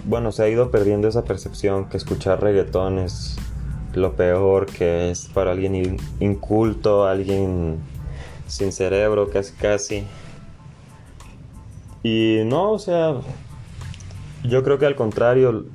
bueno, 0.06 0.32
se 0.32 0.44
ha 0.44 0.50
ido 0.50 0.72
perdiendo 0.72 1.08
esa 1.08 1.24
percepción 1.24 1.90
que 1.90 1.98
escuchar 1.98 2.42
reggaetón 2.42 3.00
es 3.00 3.38
lo 3.94 4.14
peor, 4.14 4.66
que 4.66 5.12
es 5.12 5.28
para 5.28 5.52
alguien 5.52 5.98
inculto, 6.20 7.06
alguien 7.06 7.80
sin 8.48 8.72
cerebro, 8.72 9.30
casi 9.30 9.54
casi. 9.54 10.04
Y 12.04 12.40
no, 12.46 12.72
o 12.72 12.80
sea, 12.80 13.16
yo 14.44 14.64
creo 14.64 14.80
que 14.80 14.86
al 14.86 14.96
contrario, 14.96 15.66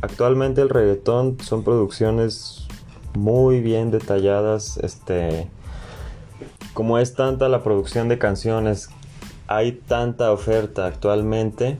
actualmente 0.00 0.60
el 0.62 0.68
reggaetón 0.68 1.38
son 1.42 1.62
producciones 1.62 2.66
muy 3.14 3.60
bien 3.60 3.90
detalladas, 3.90 4.78
este 4.78 5.48
como 6.74 6.98
es 6.98 7.14
tanta 7.14 7.48
la 7.48 7.64
producción 7.64 8.08
de 8.08 8.18
canciones, 8.18 8.88
hay 9.48 9.72
tanta 9.72 10.30
oferta 10.30 10.86
actualmente, 10.86 11.78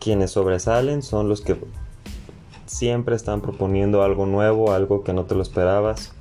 quienes 0.00 0.32
sobresalen 0.32 1.02
son 1.02 1.28
los 1.28 1.42
que 1.42 1.56
siempre 2.66 3.14
están 3.14 3.40
proponiendo 3.40 4.02
algo 4.02 4.26
nuevo, 4.26 4.72
algo 4.72 5.04
que 5.04 5.12
no 5.12 5.24
te 5.24 5.34
lo 5.34 5.42
esperabas. 5.42 6.12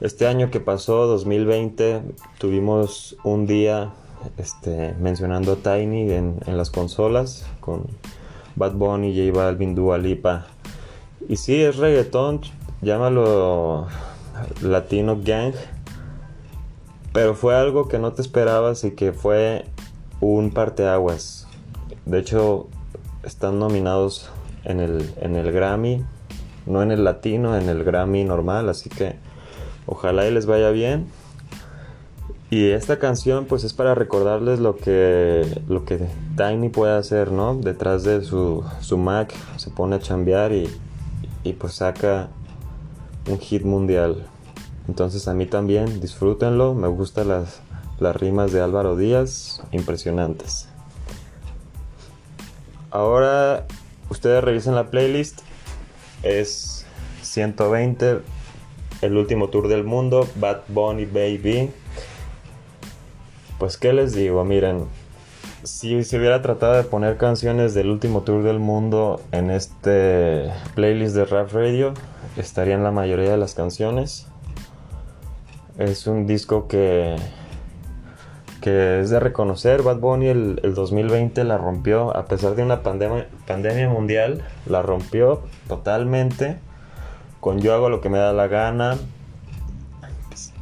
Este 0.00 0.26
año 0.26 0.50
que 0.50 0.60
pasó, 0.60 1.06
2020, 1.06 2.02
tuvimos 2.38 3.16
un 3.24 3.46
día 3.46 3.92
este, 4.38 4.94
mencionando 5.00 5.56
Tiny 5.56 6.10
en, 6.12 6.40
en 6.46 6.56
las 6.56 6.70
consolas 6.70 7.46
con 7.60 7.86
Bad 8.56 8.72
Bunny, 8.72 9.14
J 9.14 9.36
Balvin, 9.36 9.74
Dua 9.74 9.98
Lipa. 9.98 10.46
Y 11.28 11.36
sí, 11.36 11.62
es 11.62 11.76
reggaetón, 11.76 12.40
llámalo 12.82 13.86
Latino 14.62 15.18
Gang. 15.22 15.54
Pero 17.12 17.34
fue 17.34 17.56
algo 17.56 17.88
que 17.88 17.98
no 17.98 18.12
te 18.12 18.22
esperabas 18.22 18.84
y 18.84 18.92
que 18.92 19.12
fue 19.12 19.64
un 20.20 20.50
parteaguas. 20.50 21.46
De 22.06 22.18
hecho, 22.18 22.68
están 23.24 23.58
nominados 23.58 24.30
en 24.64 24.80
el, 24.80 25.12
en 25.20 25.36
el 25.36 25.52
Grammy, 25.52 26.04
no 26.66 26.82
en 26.82 26.90
el 26.90 27.04
latino, 27.04 27.56
en 27.56 27.68
el 27.68 27.84
Grammy 27.84 28.24
normal, 28.24 28.68
así 28.68 28.88
que 28.88 29.16
ojalá 29.86 30.26
y 30.26 30.30
les 30.30 30.46
vaya 30.46 30.70
bien. 30.70 31.06
Y 32.50 32.70
esta 32.70 32.98
canción 32.98 33.46
pues 33.46 33.64
es 33.64 33.72
para 33.72 33.94
recordarles 33.94 34.60
lo 34.60 34.76
que, 34.76 35.44
lo 35.68 35.84
que 35.84 36.06
Tiny 36.36 36.68
puede 36.68 36.96
hacer, 36.96 37.32
¿no? 37.32 37.56
Detrás 37.56 38.04
de 38.04 38.22
su, 38.22 38.64
su 38.80 38.96
Mac 38.96 39.34
se 39.56 39.70
pone 39.70 39.96
a 39.96 39.98
chambear 39.98 40.52
y, 40.52 40.68
y 41.42 41.54
pues 41.54 41.74
saca 41.74 42.28
un 43.28 43.38
hit 43.38 43.64
mundial. 43.64 44.26
Entonces 44.86 45.26
a 45.28 45.34
mí 45.34 45.46
también, 45.46 46.00
disfrútenlo, 46.00 46.74
me 46.74 46.88
gustan 46.88 47.28
las, 47.28 47.60
las 47.98 48.14
rimas 48.14 48.52
de 48.52 48.60
Álvaro 48.60 48.96
Díaz, 48.96 49.62
impresionantes. 49.72 50.68
Ahora 52.94 53.66
ustedes 54.08 54.44
revisen 54.44 54.76
la 54.76 54.88
playlist, 54.88 55.40
es 56.22 56.86
120, 57.22 58.20
el 59.02 59.16
último 59.16 59.48
tour 59.48 59.66
del 59.66 59.82
mundo, 59.82 60.28
Bad 60.36 60.60
Bunny 60.68 61.04
Baby. 61.04 61.72
Pues 63.58 63.78
qué 63.78 63.92
les 63.92 64.14
digo, 64.14 64.44
miren, 64.44 64.84
si 65.64 66.04
se 66.04 66.18
hubiera 66.18 66.40
tratado 66.40 66.74
de 66.74 66.84
poner 66.84 67.16
canciones 67.16 67.74
del 67.74 67.90
último 67.90 68.22
tour 68.22 68.44
del 68.44 68.60
mundo 68.60 69.20
en 69.32 69.50
este 69.50 70.52
playlist 70.76 71.16
de 71.16 71.24
Rap 71.24 71.52
Radio, 71.52 71.94
estarían 72.36 72.84
la 72.84 72.92
mayoría 72.92 73.32
de 73.32 73.38
las 73.38 73.54
canciones. 73.54 74.28
Es 75.78 76.06
un 76.06 76.28
disco 76.28 76.68
que, 76.68 77.16
que 78.64 79.00
es 79.00 79.10
de 79.10 79.20
reconocer. 79.20 79.82
Bad 79.82 79.98
Bunny 79.98 80.28
el, 80.28 80.74
2020 80.74 81.44
la 81.44 81.58
rompió, 81.58 82.16
a 82.16 82.24
pesar 82.24 82.54
de 82.54 82.62
una 82.62 82.82
pandemia, 82.82 83.28
pandemia 83.46 83.90
mundial, 83.90 84.42
la 84.64 84.80
rompió 84.80 85.42
totalmente. 85.68 86.56
Con 87.40 87.60
Yo 87.60 87.74
hago 87.74 87.90
lo 87.90 88.00
que 88.00 88.08
me 88.08 88.16
da 88.16 88.32
la 88.32 88.46
gana. 88.46 88.96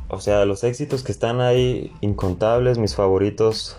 O 0.08 0.18
sea, 0.18 0.44
los 0.46 0.64
éxitos 0.64 1.04
que 1.04 1.12
están 1.12 1.40
ahí, 1.40 1.92
incontables, 2.00 2.76
mis 2.76 2.96
favoritos. 2.96 3.76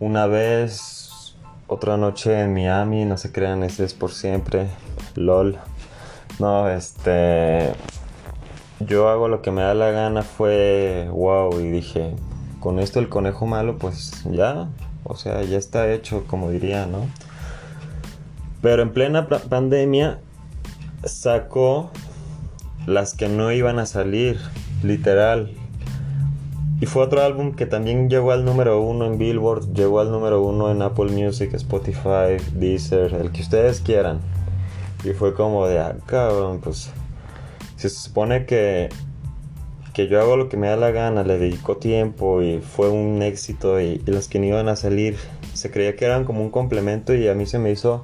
Una 0.00 0.26
vez, 0.26 1.36
otra 1.68 1.98
noche 1.98 2.40
en 2.40 2.52
Miami, 2.52 3.04
no 3.04 3.16
se 3.16 3.30
crean, 3.30 3.62
ese 3.62 3.84
es 3.84 3.94
por 3.94 4.10
siempre. 4.10 4.70
LOL. 5.14 5.56
No, 6.40 6.68
este 6.68 7.74
yo 8.80 9.08
hago 9.08 9.28
lo 9.28 9.40
que 9.40 9.52
me 9.52 9.62
da 9.62 9.74
la 9.74 9.90
gana 9.90 10.22
fue 10.22 11.08
wow 11.12 11.60
y 11.60 11.68
dije, 11.70 12.14
con 12.60 12.78
esto 12.78 12.98
el 13.00 13.08
conejo 13.08 13.46
malo 13.46 13.78
pues 13.78 14.24
ya, 14.30 14.68
o 15.04 15.16
sea, 15.16 15.42
ya 15.42 15.58
está 15.58 15.92
hecho 15.92 16.24
como 16.26 16.50
diría, 16.50 16.86
¿no? 16.86 17.06
Pero 18.60 18.82
en 18.82 18.92
plena 18.92 19.28
pandemia 19.28 20.18
sacó 21.04 21.90
las 22.86 23.14
que 23.14 23.28
no 23.28 23.52
iban 23.52 23.78
a 23.78 23.86
salir, 23.86 24.40
literal. 24.82 25.52
Y 26.80 26.86
fue 26.86 27.02
otro 27.02 27.22
álbum 27.22 27.54
que 27.54 27.66
también 27.66 28.08
llegó 28.08 28.30
al 28.32 28.44
número 28.44 28.80
uno 28.80 29.04
en 29.06 29.18
Billboard, 29.18 29.74
llegó 29.74 30.00
al 30.00 30.10
número 30.10 30.42
uno 30.42 30.70
en 30.70 30.80
Apple 30.82 31.10
Music, 31.10 31.52
Spotify, 31.54 32.36
Deezer, 32.54 33.14
el 33.14 33.32
que 33.32 33.42
ustedes 33.42 33.80
quieran. 33.80 34.20
Y 35.04 35.10
fue 35.10 35.34
como 35.34 35.66
de, 35.66 35.80
ah, 35.80 35.96
cabrón, 36.06 36.60
pues 36.60 36.90
se 37.76 37.88
supone 37.88 38.46
que, 38.46 38.88
que 39.98 40.06
yo 40.06 40.20
hago 40.20 40.36
lo 40.36 40.48
que 40.48 40.56
me 40.56 40.68
da 40.68 40.76
la 40.76 40.92
gana, 40.92 41.24
le 41.24 41.38
dedico 41.38 41.76
tiempo 41.76 42.40
y 42.40 42.60
fue 42.60 42.88
un 42.88 43.20
éxito 43.20 43.80
y, 43.80 43.98
los 44.06 44.28
que 44.28 44.38
no 44.38 44.44
iban 44.44 44.68
a 44.68 44.76
salir 44.76 45.16
se 45.54 45.72
creía 45.72 45.96
que 45.96 46.04
eran 46.04 46.24
como 46.24 46.40
un 46.40 46.50
complemento 46.50 47.14
y 47.14 47.26
a 47.26 47.34
mí 47.34 47.46
se 47.46 47.58
me 47.58 47.72
hizo 47.72 48.00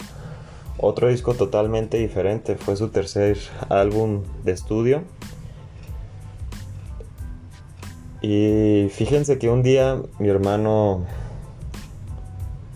otro 0.76 1.06
disco 1.06 1.34
totalmente 1.34 1.96
diferente. 1.98 2.56
Fue 2.56 2.74
su 2.74 2.88
tercer 2.88 3.38
álbum 3.68 4.24
de 4.42 4.50
estudio. 4.50 5.04
Y 8.22 8.88
fíjense 8.90 9.38
que 9.38 9.48
un 9.48 9.62
día 9.62 10.02
mi 10.18 10.28
hermano 10.28 11.06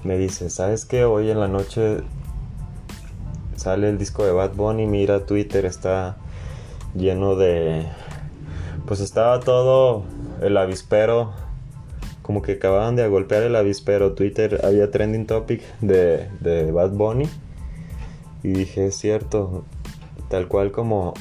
me 0.05 0.17
dice, 0.17 0.49
¿sabes 0.49 0.85
qué? 0.85 1.05
Hoy 1.05 1.29
en 1.29 1.41
la 1.41 1.49
noche 1.49 2.03
sale 3.57 3.89
el 3.89 3.99
disco 3.99 4.25
de 4.25 4.31
Bad 4.31 4.55
Bunny, 4.55 4.87
mira 4.87 5.27
Twitter, 5.27 5.65
está 5.65 6.19
lleno 6.95 7.35
de... 7.35 7.85
Pues 8.89 9.01
estaba 9.01 9.39
todo 9.41 10.05
el 10.41 10.57
avispero, 10.57 11.33
como 12.23 12.41
que 12.41 12.53
acababan 12.53 12.97
de 12.97 13.07
golpear 13.07 13.43
el 13.43 13.55
avispero. 13.55 14.15
Twitter 14.15 14.63
había 14.65 14.91
trending 14.91 15.27
topic 15.27 15.63
de, 15.81 16.31
de 16.41 16.73
Bad 16.73 16.93
Bunny. 16.93 17.29
Y 18.43 18.49
dije, 18.49 18.87
es 18.87 18.97
cierto, 18.97 19.65
tal 20.31 20.49
cual 20.49 20.73
como, 20.73 21.13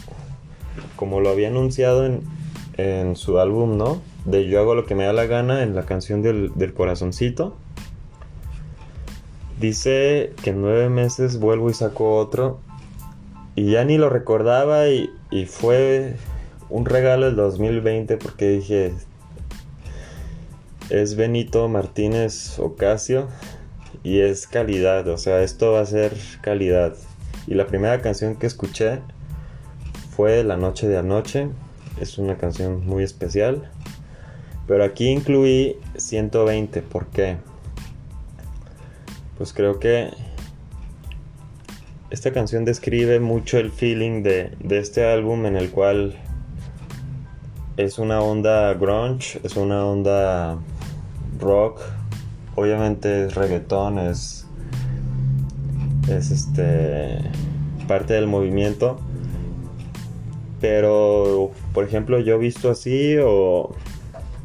como 0.96 1.20
lo 1.20 1.30
había 1.30 1.50
anunciado 1.50 2.06
en, 2.06 2.22
en 2.78 3.16
su 3.18 3.38
álbum, 3.38 3.78
¿no? 3.78 4.02
De 4.24 4.48
Yo 4.48 4.60
hago 4.62 4.74
lo 4.74 4.86
que 4.86 4.96
me 4.96 5.04
da 5.04 5.12
la 5.14 5.26
gana 5.26 5.64
en 5.64 5.76
la 5.76 5.84
canción 5.84 6.22
del, 6.22 6.54
del 6.56 6.74
corazoncito. 6.74 7.56
Dice 9.60 10.34
que 10.44 10.52
en 10.52 10.62
nueve 10.62 10.90
meses 10.90 11.40
vuelvo 11.40 11.70
y 11.70 11.74
saco 11.74 12.16
otro. 12.16 12.60
Y 13.56 13.72
ya 13.72 13.84
ni 13.84 13.98
lo 13.98 14.10
recordaba 14.10 14.88
y, 14.88 15.10
fue 15.48 16.16
un 16.70 16.86
regalo 16.86 17.28
del 17.28 17.36
2020 17.36 18.18
porque 18.18 18.50
dije, 18.50 18.94
es 20.90 21.16
Benito 21.16 21.68
Martínez 21.68 22.60
Ocasio 22.60 23.28
y 24.04 24.20
es 24.20 24.48
calidad, 24.48 25.08
o 25.08 25.18
sea, 25.18 25.42
esto 25.42 25.74
va 25.74 25.82
a 25.82 25.86
ser 25.86 26.14
calidad. 26.42 26.96
Y 27.46 27.54
la 27.56 27.68
primera 27.68 28.02
canción 28.02 28.36
que 28.36 28.48
escuché 28.48 29.00
fue 30.16 30.44
La 30.44 30.58
Noche 30.58 30.88
de 30.88 30.98
Anoche, 30.98 31.50
es 32.00 32.18
una 32.18 32.38
canción 32.38 32.86
muy 32.86 33.04
especial. 33.04 33.70
Pero 34.68 34.84
aquí 34.84 35.08
incluí 35.08 35.78
120, 35.96 36.82
¿por 36.82 37.08
qué? 37.08 37.38
Pues 39.38 39.54
creo 39.54 39.80
que 39.80 40.10
esta 42.10 42.32
canción 42.32 42.66
describe 42.66 43.20
mucho 43.20 43.58
el 43.58 43.72
feeling 43.72 44.24
de, 44.24 44.52
este 44.70 45.06
álbum 45.06 45.46
en 45.46 45.56
el 45.56 45.70
cual 45.72 46.18
es 47.78 48.00
una 48.00 48.22
onda 48.22 48.74
grunge, 48.74 49.40
es 49.44 49.56
una 49.56 49.86
onda 49.86 50.58
rock, 51.40 51.80
obviamente 52.56 53.26
es 53.26 53.36
reggaetón, 53.36 54.00
es, 54.00 54.48
es 56.10 56.32
este 56.32 57.20
parte 57.88 58.16
del 58.16 58.28
movimiento. 58.28 59.00
Pero, 60.60 61.52
por 61.74 61.84
ejemplo, 61.84 62.20
yo 62.20 62.40
visto 62.40 62.72
así 62.72 63.16
o 63.24 63.76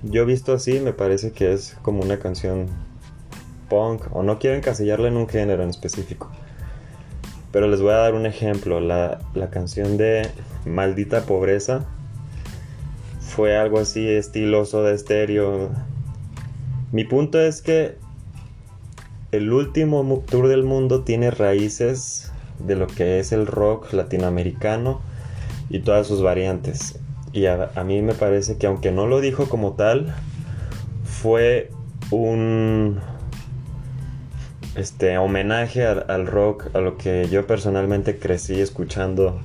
yo 0.03 0.27
visto 0.27 0.53
así 0.53 0.81
me 0.81 0.93
parece 0.93 1.33
que 1.33 1.53
es 1.53 1.77
como 1.83 2.03
una 2.03 2.19
canción 2.19 2.67
punk 3.71 4.03
o 4.13 4.23
no 4.23 4.39
quiero 4.39 4.57
encasillarla 4.57 5.09
en 5.09 5.17
un 5.17 5.27
género 5.27 5.63
en 5.63 5.71
específico. 5.71 6.31
Pero 7.51 7.69
les 7.69 7.81
voy 7.81 7.93
a 7.93 7.97
dar 7.97 8.15
un 8.15 8.27
ejemplo. 8.27 8.81
La, 8.81 9.19
canción 9.51 9.97
de 9.97 10.29
Maldita 10.67 11.23
Pobreza 11.23 11.87
fue 13.35 13.57
algo 13.57 13.79
así 13.79 14.07
estiloso 14.07 14.83
de 14.83 14.95
estéreo. 14.95 15.71
Mi 16.93 17.05
punto 17.05 17.41
es 17.41 17.63
que 17.63 17.97
el 19.31 19.51
último 19.51 20.23
tour 20.29 20.49
del 20.49 20.65
mundo 20.65 21.03
tiene 21.03 21.31
raíces 21.31 22.31
de 22.59 22.77
lo 22.77 22.87
que 22.87 23.19
es 23.19 23.33
el 23.33 23.47
rock 23.47 23.95
latinoamericano 23.95 25.01
y 25.71 25.79
todas 25.79 26.07
sus 26.07 26.21
variantes. 26.21 26.99
Y 27.33 27.47
a, 27.47 27.71
mí 27.87 28.03
me 28.03 28.13
parece 28.13 28.59
que 28.59 28.67
aunque 28.67 28.93
no 28.93 29.07
lo 29.07 29.23
dijo 29.23 29.49
como 29.49 29.73
tal, 29.73 30.15
fue 31.03 31.71
un, 32.11 33.01
este 34.77 35.17
homenaje 35.17 35.87
al, 35.87 36.27
rock, 36.27 36.67
a 36.75 36.81
lo 36.81 36.99
que 36.99 37.29
yo 37.31 37.47
personalmente 37.47 38.19
crecí 38.19 38.61
escuchando 38.61 39.41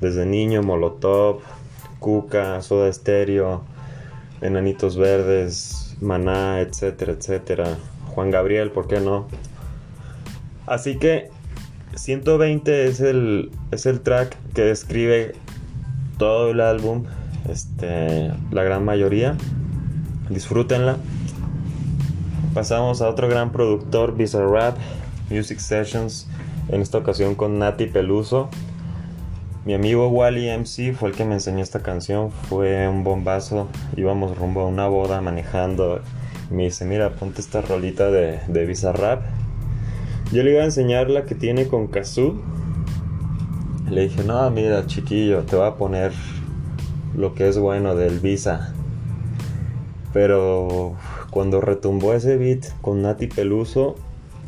desde 0.00 0.26
niño, 0.26 0.64
Molotov, 0.64 1.42
Cuca, 2.00 2.60
Soda 2.62 2.92
Stereo, 2.92 3.62
Enanitos 4.40 4.96
Verdes, 4.96 5.96
Maná, 6.00 6.60
etcétera, 6.60 7.12
etcétera. 7.12 7.76
Juan 8.08 8.32
Gabriel, 8.32 8.72
¿por 8.72 8.88
qué 8.88 8.98
no? 9.00 9.28
Así 10.66 10.96
que 10.96 11.30
120 11.94 12.86
es 12.86 13.00
el, 13.00 13.52
es 13.70 13.86
el 13.86 14.00
track 14.00 14.36
que 14.54 14.62
describe 14.62 15.34
todo 16.18 16.50
el 16.50 16.60
álbum, 16.60 17.04
este, 17.48 18.32
la 18.50 18.64
gran 18.64 18.84
mayoría. 18.84 19.36
Disfrútenla. 20.28 20.96
Pasamos 22.54 23.00
a 23.00 23.08
otro 23.08 23.28
gran 23.28 23.52
productor, 23.52 24.16
Bizarrap. 24.16 24.76
Music 25.30 25.60
Sessions, 25.60 26.26
en 26.68 26.82
esta 26.82 26.98
ocasión 26.98 27.34
con 27.34 27.58
Nati 27.58 27.86
Peluso. 27.86 28.50
Mi 29.66 29.74
amigo 29.74 30.08
Wally 30.08 30.48
MC 30.48 30.94
fue 30.94 31.10
el 31.10 31.14
que 31.14 31.26
me 31.26 31.34
enseñó 31.34 31.62
esta 31.62 31.80
canción, 31.80 32.30
fue 32.30 32.88
un 32.88 33.04
bombazo, 33.04 33.68
íbamos 33.94 34.38
rumbo 34.38 34.62
a 34.62 34.66
una 34.66 34.88
boda 34.88 35.20
manejando. 35.20 36.00
Me 36.50 36.64
dice, 36.64 36.86
mira, 36.86 37.14
ponte 37.16 37.42
esta 37.42 37.60
rolita 37.60 38.10
de, 38.10 38.40
de 38.48 38.64
Visa 38.64 38.92
Rap. 38.92 39.22
Yo 40.32 40.42
le 40.42 40.52
iba 40.52 40.62
a 40.62 40.64
enseñar 40.64 41.10
la 41.10 41.26
que 41.26 41.34
tiene 41.34 41.68
con 41.68 41.88
Kazoo. 41.88 42.40
Le 43.90 44.08
dije, 44.08 44.24
no, 44.24 44.50
mira, 44.50 44.86
chiquillo, 44.86 45.42
te 45.42 45.56
voy 45.56 45.66
a 45.66 45.74
poner 45.74 46.12
lo 47.14 47.34
que 47.34 47.46
es 47.46 47.58
bueno 47.58 47.94
del 47.94 48.18
Visa. 48.18 48.72
Pero 50.14 50.96
cuando 51.30 51.60
retumbó 51.60 52.14
ese 52.14 52.38
beat 52.38 52.64
con 52.80 53.02
Nati 53.02 53.26
Peluso, 53.26 53.96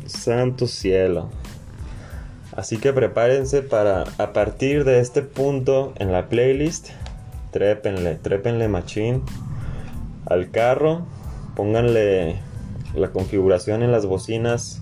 santo 0.07 0.65
cielo. 0.65 1.29
Así 2.55 2.77
que 2.77 2.93
prepárense 2.93 3.61
para 3.61 4.03
a 4.17 4.33
partir 4.33 4.83
de 4.83 4.99
este 4.99 5.21
punto 5.21 5.93
en 5.97 6.11
la 6.11 6.29
playlist, 6.29 6.89
trépenle, 7.51 8.15
trépenle 8.15 8.67
machine 8.67 9.21
al 10.25 10.51
carro, 10.51 11.05
pónganle 11.55 12.39
la 12.95 13.09
configuración 13.09 13.81
en 13.81 13.91
las 13.91 14.05
bocinas 14.05 14.81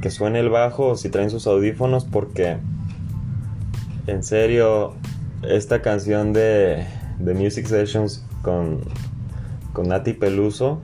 que 0.00 0.10
suene 0.10 0.40
el 0.40 0.48
bajo 0.48 0.96
si 0.96 1.08
traen 1.10 1.30
sus 1.30 1.46
audífonos 1.46 2.04
porque 2.04 2.56
en 4.06 4.22
serio 4.22 4.94
esta 5.42 5.82
canción 5.82 6.32
de, 6.32 6.86
de 7.18 7.34
Music 7.34 7.66
Sessions 7.66 8.24
con 8.42 8.80
con 9.76 9.88
Nati 9.88 10.14
Peluso 10.14 10.80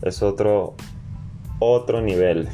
es 0.00 0.22
otro, 0.22 0.74
otro 1.58 2.00
nivel. 2.00 2.48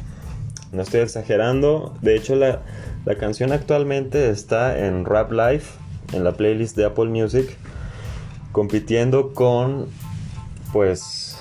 No 0.75 0.81
estoy 0.81 1.01
exagerando. 1.01 1.93
De 2.01 2.15
hecho, 2.15 2.35
la, 2.35 2.61
la 3.05 3.15
canción 3.15 3.51
actualmente 3.51 4.29
está 4.29 4.85
en 4.85 5.05
Rap 5.05 5.31
Life, 5.31 5.79
en 6.13 6.23
la 6.23 6.33
playlist 6.33 6.75
de 6.75 6.85
Apple 6.85 7.05
Music, 7.05 7.57
compitiendo 8.51 9.33
con, 9.33 9.87
pues, 10.73 11.39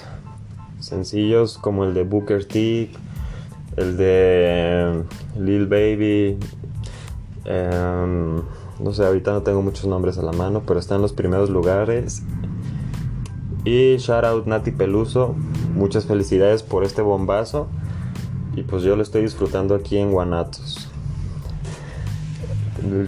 sencillos 0.78 1.58
como 1.58 1.84
el 1.84 1.94
de 1.94 2.04
Booker 2.04 2.44
T, 2.44 2.90
el 3.76 3.96
de 3.96 5.02
Lil 5.38 5.66
Baby. 5.66 6.38
Em, 7.44 8.36
no 8.78 8.92
sé, 8.92 9.04
ahorita 9.04 9.32
no 9.32 9.42
tengo 9.42 9.62
muchos 9.62 9.86
nombres 9.86 10.16
a 10.18 10.22
la 10.22 10.32
mano, 10.32 10.62
pero 10.66 10.78
está 10.78 10.94
en 10.94 11.02
los 11.02 11.12
primeros 11.12 11.50
lugares 11.50 12.22
y 13.64 13.96
shout 13.96 14.24
out 14.24 14.46
Nati 14.46 14.70
Peluso, 14.70 15.34
muchas 15.74 16.04
felicidades 16.04 16.62
por 16.62 16.84
este 16.84 17.02
bombazo. 17.02 17.66
Y 18.56 18.62
pues 18.62 18.82
yo 18.82 18.96
lo 18.96 19.02
estoy 19.02 19.22
disfrutando 19.22 19.74
aquí 19.74 19.98
en 19.98 20.12
Guanatos. 20.12 20.88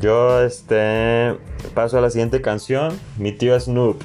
Yo 0.00 0.42
este 0.42 1.36
paso 1.74 1.98
a 1.98 2.00
la 2.00 2.10
siguiente 2.10 2.40
canción, 2.40 2.98
mi 3.18 3.32
tío 3.32 3.58
Snoop. 3.58 4.00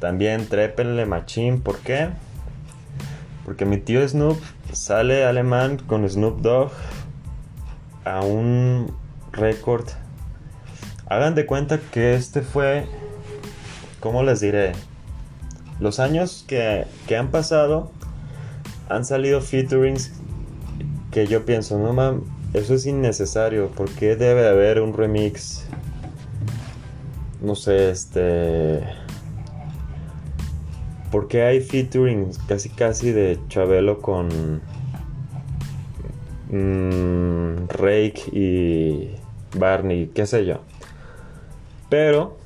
También 0.00 0.46
trépenle 0.48 1.06
machín, 1.06 1.60
¿por 1.60 1.78
qué? 1.78 2.08
Porque 3.44 3.64
mi 3.64 3.78
tío 3.78 4.06
Snoop 4.06 4.38
sale 4.72 5.24
alemán 5.24 5.78
con 5.86 6.08
Snoop 6.08 6.40
Dogg 6.40 6.72
a 8.04 8.20
un 8.20 8.92
récord. 9.32 9.86
Hagan 11.06 11.34
de 11.34 11.46
cuenta 11.46 11.78
que 11.78 12.14
este 12.14 12.42
fue, 12.42 12.86
¿cómo 14.00 14.22
les 14.22 14.40
diré? 14.40 14.72
los 15.80 15.98
años 15.98 16.44
que, 16.46 16.86
han 17.16 17.30
pasado 17.30 17.90
han 18.88 19.04
salido 19.04 19.40
featurings 19.40 20.12
que 21.14 21.28
yo 21.28 21.44
pienso, 21.44 21.78
no 21.78 21.92
mames, 21.92 22.24
eso 22.54 22.74
es 22.74 22.86
innecesario, 22.86 23.70
porque 23.76 24.16
debe 24.16 24.48
haber 24.48 24.80
un 24.80 24.92
remix? 24.92 25.64
No 27.40 27.54
sé, 27.54 27.90
este... 27.90 28.82
porque 31.12 31.44
hay 31.44 31.60
featurings 31.60 32.38
casi 32.48 32.68
casi 32.68 33.12
de 33.12 33.38
Chabelo 33.48 34.02
con 34.02 34.60
mm, 36.50 37.68
Rake 37.68 38.22
y 38.32 39.10
Barney, 39.56 40.10
qué 40.12 40.26
sé 40.26 40.44
yo? 40.44 40.62
Pero 41.88 42.36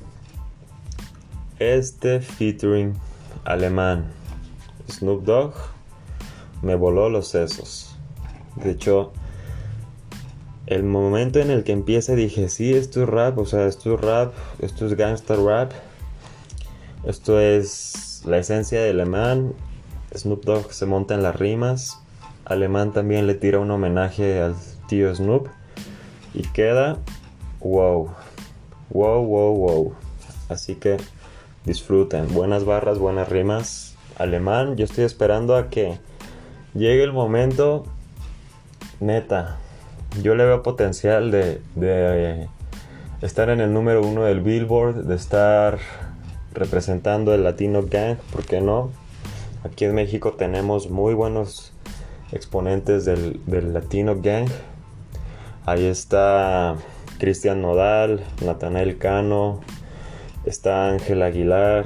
este 1.57 2.21
featuring 2.21 2.93
alemán 3.45 4.05
Snoop 4.87 5.23
Dogg 5.23 5.53
me 6.61 6.75
voló 6.75 7.09
los 7.09 7.29
sesos. 7.29 7.88
De 8.63 8.71
hecho, 8.71 9.11
el 10.67 10.83
momento 10.83 11.39
en 11.39 11.49
el 11.49 11.63
que 11.63 11.71
empieza 11.71 12.15
dije, 12.15 12.49
sí, 12.49 12.73
esto 12.73 13.03
es 13.03 13.09
rap, 13.09 13.37
o 13.37 13.45
sea, 13.45 13.65
esto 13.65 13.95
es 13.95 14.01
rap, 14.01 14.33
esto 14.59 14.85
es 14.85 14.95
gangster 14.95 15.39
rap, 15.39 15.71
esto 17.05 17.39
es 17.39 18.21
la 18.25 18.37
esencia 18.37 18.81
de 18.81 18.91
alemán. 18.91 19.53
Snoop 20.15 20.43
Dogg 20.43 20.73
se 20.73 20.85
monta 20.85 21.13
en 21.13 21.23
las 21.23 21.35
rimas, 21.35 21.99
alemán 22.45 22.93
también 22.93 23.27
le 23.27 23.35
tira 23.35 23.59
un 23.59 23.71
homenaje 23.71 24.41
al 24.41 24.55
tío 24.87 25.13
Snoop 25.13 25.47
y 26.33 26.41
queda 26.49 26.97
wow, 27.61 28.09
wow, 28.89 29.25
wow, 29.25 29.55
wow. 29.55 29.93
Así 30.49 30.75
que 30.75 30.97
disfruten. 31.65 32.33
Buenas 32.33 32.65
barras, 32.65 32.97
buenas 32.97 33.29
rimas. 33.29 33.95
Alemán, 34.17 34.75
yo 34.75 34.85
estoy 34.85 35.05
esperando 35.05 35.55
a 35.55 35.69
que 35.69 35.99
llegue 36.73 37.03
el 37.03 37.13
momento. 37.13 37.85
Neta, 38.99 39.57
yo 40.21 40.35
le 40.35 40.45
veo 40.45 40.63
potencial 40.63 41.31
de, 41.31 41.61
de 41.75 42.47
estar 43.21 43.49
en 43.49 43.61
el 43.61 43.73
número 43.73 44.01
uno 44.01 44.23
del 44.23 44.41
Billboard, 44.41 45.05
de 45.05 45.15
estar 45.15 45.79
representando 46.53 47.33
el 47.33 47.43
Latino 47.43 47.83
Gang, 47.83 48.17
¿por 48.31 48.45
qué 48.45 48.61
no? 48.61 48.91
Aquí 49.63 49.85
en 49.85 49.93
México 49.93 50.33
tenemos 50.33 50.89
muy 50.89 51.13
buenos 51.13 51.73
exponentes 52.31 53.05
del, 53.05 53.41
del 53.45 53.73
Latino 53.73 54.21
Gang. 54.21 54.47
Ahí 55.65 55.85
está 55.85 56.75
Cristian 57.17 57.61
Nodal, 57.61 58.21
Natanael 58.43 58.97
Cano, 58.97 59.61
está 60.45 60.89
Ángel 60.89 61.21
Aguilar. 61.21 61.85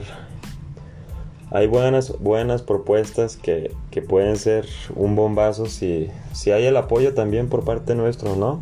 Hay 1.53 1.67
buenas, 1.67 2.17
buenas 2.17 2.63
propuestas 2.63 3.37
que, 3.37 3.75
pueden 4.09 4.37
ser 4.37 4.67
un 4.95 5.15
bombazo 5.15 5.67
si, 5.67 6.09
si 6.33 6.49
hay 6.49 6.65
el 6.65 6.75
apoyo 6.75 7.13
también 7.13 7.47
por 7.47 7.63
parte 7.63 7.93
nuestro, 7.93 8.35
¿no? 8.35 8.59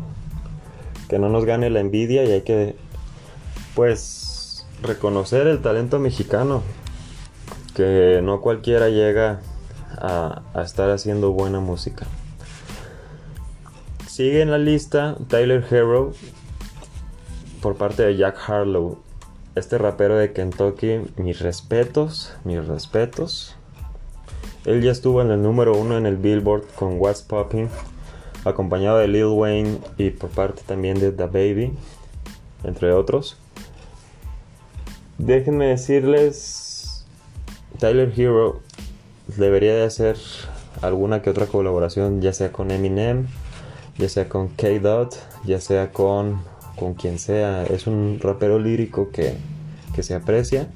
Que 1.08 1.18
no 1.18 1.30
nos 1.30 1.46
gane 1.46 1.70
la 1.70 1.80
envidia 1.80 2.22
y 2.24 2.32
hay 2.32 2.42
que, 2.42 2.76
pues, 3.74 4.66
reconocer 4.82 5.46
el 5.46 5.62
talento 5.62 5.98
mexicano. 6.00 6.62
Que 7.74 8.20
no 8.22 8.42
cualquiera 8.42 8.90
llega 8.90 9.40
a, 9.96 10.42
a 10.52 10.60
estar 10.60 10.90
haciendo 10.90 11.32
buena 11.32 11.60
música. 11.60 12.06
Sigue 14.06 14.42
en 14.42 14.50
la 14.50 14.58
lista 14.58 15.16
Tyler 15.28 15.64
Hero 15.70 16.12
por 17.62 17.76
parte 17.76 18.02
de 18.02 18.18
Jack 18.18 18.36
Harlow 18.46 19.01
este 19.54 19.78
rapero 19.78 20.16
de 20.16 20.32
Kentucky, 20.32 21.02
mis 21.16 21.40
respetos, 21.40 22.32
mis 22.44 22.66
respetos. 22.66 23.54
Él 24.64 24.82
ya 24.82 24.92
estuvo 24.92 25.20
en 25.20 25.30
el 25.30 25.42
número 25.42 25.76
uno 25.76 25.98
en 25.98 26.06
el 26.06 26.16
Billboard 26.16 26.64
con 26.74 26.98
What's 26.98 27.22
Popping, 27.22 27.68
acompañado 28.44 28.98
de 28.98 29.08
Lil 29.08 29.26
Wayne 29.26 29.78
y 29.98 30.10
por 30.10 30.30
parte 30.30 30.62
también 30.64 30.98
de 31.00 31.12
The 31.12 31.26
Baby, 31.26 31.72
entre 32.64 32.92
otros. 32.92 33.36
Déjenme 35.18 35.66
decirles, 35.66 37.04
Tyler 37.78 38.12
Hero 38.16 38.60
debería 39.26 39.74
de 39.74 39.84
hacer 39.84 40.16
alguna 40.80 41.22
que 41.22 41.30
otra 41.30 41.46
colaboración, 41.46 42.22
ya 42.22 42.32
sea 42.32 42.52
con 42.52 42.70
Eminem, 42.70 43.26
ya 43.98 44.08
sea 44.08 44.28
con 44.28 44.48
K-Dot, 44.48 45.16
ya 45.44 45.60
sea 45.60 45.92
con 45.92 46.40
con 46.76 46.94
quien 46.94 47.18
sea. 47.18 47.64
Es 47.64 47.86
un 47.86 48.18
rapero 48.20 48.58
lírico 48.58 49.10
que, 49.10 49.36
se 50.02 50.14
aprecia. 50.14 50.68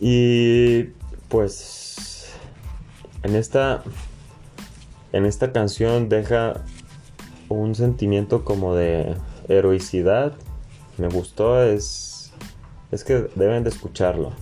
Y 0.00 0.84
pues 1.28 2.32
en 3.22 3.36
esta 3.36 3.84
en 5.12 5.24
esta 5.24 5.52
canción 5.52 6.08
deja 6.08 6.64
un 7.48 7.74
sentimiento 7.74 8.44
como 8.44 8.74
de 8.74 9.14
heroicidad. 9.48 10.34
Me 10.98 11.08
gustó, 11.08 11.62
es 11.62 12.32
es 12.92 13.04
que 13.04 13.28
deben 13.34 13.64
de 13.64 13.70
escucharlo. 13.70 14.32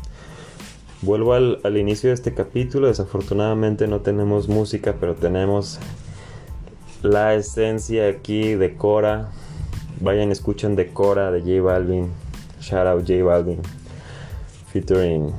Vuelvo 1.03 1.35
al, 1.35 1.61
al 1.65 1.77
inicio 1.77 2.09
de 2.09 2.15
este 2.15 2.35
capítulo. 2.35 2.89
Desafortunadamente 2.89 3.87
no 3.87 4.01
tenemos 4.01 4.49
música, 4.49 4.97
pero 4.99 5.15
tenemos 5.15 5.79
la 7.03 7.35
esencia 7.35 8.09
aquí 8.09 8.55
de 8.55 8.77
Cora 8.77 9.31
Vayan, 10.05 10.31
escuchen 10.31 10.77
Decora 10.77 11.31
de 11.31 11.41
J 11.41 11.63
Balvin. 11.63 12.11
Shout 12.61 12.87
out 12.87 13.07
J 13.09 13.25
Balvin. 13.25 13.63
Featuring 14.71 15.33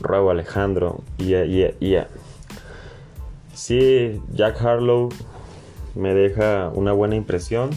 Raúl 0.00 0.30
Alejandro. 0.30 1.02
Yeah, 1.18 1.44
yeah, 1.44 1.72
yeah. 1.78 2.08
Sí, 3.52 4.22
Jack 4.32 4.62
Harlow 4.62 5.10
me 5.94 6.14
deja 6.14 6.70
una 6.74 6.92
buena 6.92 7.14
impresión. 7.16 7.68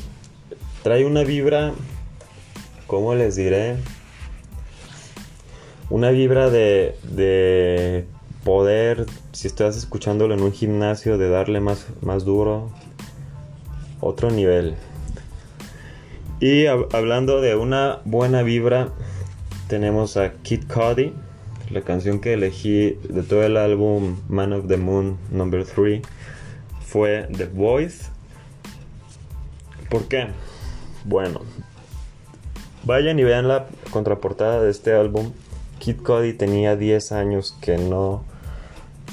Trae 0.82 1.06
una 1.06 1.26
vibra, 1.26 1.74
¿cómo 2.88 3.14
les 3.14 3.36
diré? 3.36 3.76
Una 5.90 6.12
vibra 6.12 6.50
de, 6.50 6.96
de 7.04 8.06
poder, 8.46 9.08
si 9.34 9.48
estás 9.48 9.76
escuchándolo 9.76 10.36
en 10.36 10.42
un 10.42 10.54
gimnasio, 10.54 11.18
de 11.18 11.28
darle 11.28 11.60
más, 11.60 11.86
más 12.00 12.24
duro, 12.24 12.72
otro 14.00 14.32
nivel. 14.32 14.78
Y 16.42 16.66
hablando 16.66 17.40
de 17.40 17.56
una 17.56 18.00
buena 18.04 18.42
vibra, 18.42 18.90
tenemos 19.68 20.18
a 20.18 20.34
Kid 20.42 20.64
Cudi, 20.68 21.14
la 21.70 21.82
canción 21.82 22.20
que 22.20 22.34
elegí 22.34 22.98
de 23.08 23.22
todo 23.22 23.44
el 23.44 23.58
álbum 23.58 24.18
Man 24.28 24.52
of 24.52 24.68
the 24.68 24.78
Moon 24.78 25.20
Number 25.30 25.64
3 25.64 26.02
fue 26.84 27.28
The 27.38 27.46
Voice. 27.46 28.08
¿Por 29.92 30.08
qué? 30.08 30.30
Bueno, 31.06 31.42
vayan 32.86 33.20
y 33.20 33.24
vean 33.24 33.48
la 33.48 33.68
contraportada 33.92 34.64
de 34.64 34.72
este 34.72 34.96
álbum. 34.96 35.34
Kid 35.78 35.98
Cudi 36.02 36.34
tenía 36.34 36.76
10 36.76 37.12
años 37.12 37.56
que 37.62 37.78
no 37.78 38.24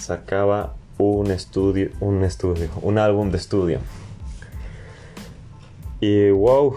sacaba 0.00 0.76
un 0.96 1.30
estudio, 1.30 1.90
un 2.00 2.24
estudio, 2.24 2.70
un 2.80 2.96
álbum 2.96 3.30
de 3.30 3.36
estudio. 3.36 3.80
Y 6.00 6.30
wow, 6.30 6.76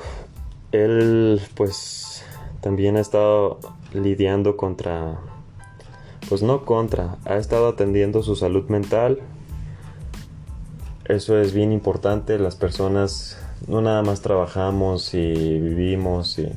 él 0.72 1.42
pues 1.56 2.24
también 2.62 2.98
ha 2.98 3.00
estado 3.00 3.60
lidiando 3.94 4.58
contra, 4.58 5.20
pues 6.30 6.44
no 6.44 6.66
contra, 6.66 7.18
ha 7.26 7.38
estado 7.38 7.70
atendiendo 7.70 8.24
su 8.24 8.36
salud 8.36 8.66
mental. 8.70 9.20
Eso 11.06 11.40
es 11.40 11.54
bien 11.54 11.72
importante, 11.72 12.40
las 12.40 12.56
personas 12.56 13.38
no 13.68 13.82
nada 13.82 14.02
más 14.02 14.22
trabajamos 14.22 15.14
y 15.14 15.34
vivimos 15.60 16.40
y 16.40 16.52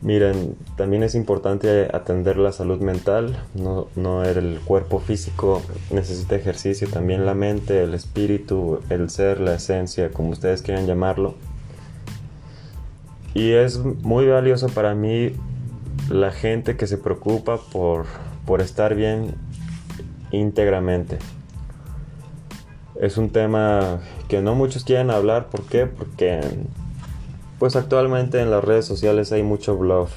Miren, 0.00 0.54
también 0.76 1.02
es 1.02 1.16
importante 1.16 1.88
atender 1.92 2.36
la 2.36 2.52
salud 2.52 2.80
mental, 2.80 3.36
no, 3.54 3.88
no 3.96 4.22
el 4.22 4.60
cuerpo 4.64 5.00
físico 5.00 5.60
necesita 5.90 6.36
ejercicio, 6.36 6.88
también 6.88 7.26
la 7.26 7.34
mente, 7.34 7.82
el 7.82 7.94
espíritu, 7.94 8.78
el 8.90 9.10
ser, 9.10 9.40
la 9.40 9.54
esencia, 9.54 10.12
como 10.12 10.30
ustedes 10.30 10.62
quieran 10.62 10.86
llamarlo. 10.86 11.34
Y 13.34 13.52
es 13.52 13.78
muy 13.78 14.26
valioso 14.26 14.68
para 14.68 14.94
mí 14.94 15.32
la 16.08 16.30
gente 16.30 16.76
que 16.76 16.86
se 16.86 16.98
preocupa 16.98 17.58
por, 17.58 18.06
por 18.46 18.60
estar 18.60 18.94
bien 18.94 19.34
íntegramente. 20.30 21.18
Es 23.00 23.16
un 23.16 23.30
tema 23.30 24.00
que 24.28 24.42
no 24.42 24.54
muchos 24.54 24.84
quieren 24.84 25.10
hablar, 25.10 25.48
¿por 25.50 25.62
qué? 25.64 25.86
Porque 25.86 26.40
pues 27.58 27.76
actualmente 27.76 28.40
en 28.40 28.50
las 28.50 28.62
redes 28.62 28.86
sociales 28.86 29.32
hay 29.32 29.42
mucho 29.42 29.76
bluff. 29.76 30.12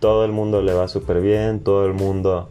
Todo 0.00 0.24
el 0.24 0.32
mundo 0.32 0.62
le 0.62 0.72
va 0.72 0.88
súper 0.88 1.20
bien, 1.20 1.60
todo 1.60 1.86
el 1.86 1.92
mundo 1.92 2.50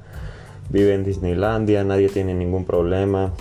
vive 0.69 0.93
en 0.93 1.03
Disneylandia, 1.03 1.83
nadie 1.83 2.09
tiene 2.09 2.33
ningún 2.33 2.65
problema. 2.65 3.31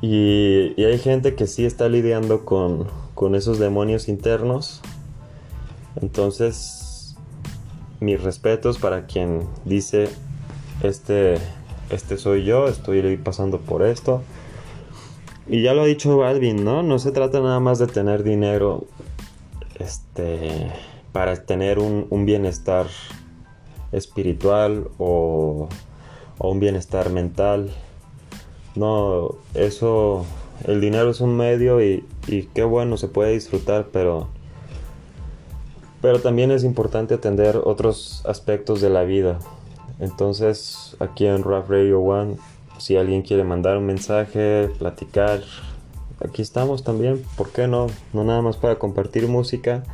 Y, 0.00 0.74
hay 0.82 0.98
gente 0.98 1.34
que 1.34 1.46
sí 1.46 1.64
está 1.64 1.88
lidiando 1.88 2.44
con, 2.44 2.86
con 3.14 3.34
esos 3.34 3.58
demonios 3.58 4.08
internos. 4.08 4.80
Entonces, 6.00 7.16
mis 8.00 8.22
respetos 8.22 8.78
para 8.78 9.06
quien 9.06 9.42
dice, 9.64 10.08
este, 10.82 11.38
este 11.90 12.16
soy 12.16 12.44
yo, 12.44 12.66
estoy 12.68 13.16
pasando 13.16 13.60
por 13.60 13.82
esto. 13.82 14.22
Y 15.46 15.62
ya 15.62 15.74
lo 15.74 15.82
ha 15.82 15.86
dicho 15.86 16.16
Balvin, 16.16 16.64
¿no? 16.64 16.82
No 16.82 16.98
se 16.98 17.12
trata 17.12 17.40
nada 17.40 17.60
más 17.60 17.78
de 17.78 17.86
tener 17.86 18.22
dinero 18.22 18.86
este, 19.78 20.70
para 21.12 21.36
tener 21.44 21.78
un, 21.78 22.24
bienestar 22.24 22.86
espiritual 23.92 24.88
o, 24.98 25.68
un 26.38 26.60
bienestar 26.60 27.10
mental. 27.10 27.70
No, 28.74 29.36
eso, 29.54 30.24
el 30.66 30.80
dinero 30.80 31.10
es 31.10 31.20
un 31.20 31.36
medio 31.36 31.82
y, 31.84 32.04
y 32.26 32.44
qué 32.44 32.64
bueno, 32.64 32.96
se 32.96 33.08
puede 33.08 33.32
disfrutar, 33.32 33.88
pero, 33.92 34.28
pero 36.00 36.20
también 36.20 36.50
es 36.50 36.64
importante 36.64 37.14
atender 37.14 37.60
otros 37.64 38.22
aspectos 38.26 38.80
de 38.80 38.90
la 38.90 39.04
vida. 39.04 39.38
Entonces, 40.00 40.96
aquí 41.00 41.26
en 41.26 41.44
Rap 41.44 41.70
Radio 41.70 42.00
One 42.00 42.36
si 42.78 42.96
alguien 42.96 43.22
quiere 43.22 43.44
mandar 43.44 43.78
un 43.78 43.86
mensaje, 43.86 44.68
platicar, 44.78 45.42
aquí 46.20 46.42
estamos 46.42 46.84
también, 46.84 47.22
¿por 47.36 47.50
qué 47.50 47.66
no? 47.68 47.86
No 48.12 48.24
nada 48.24 48.42
más 48.42 48.56
para 48.56 48.78
compartir 48.78 49.28
música, 49.28 49.84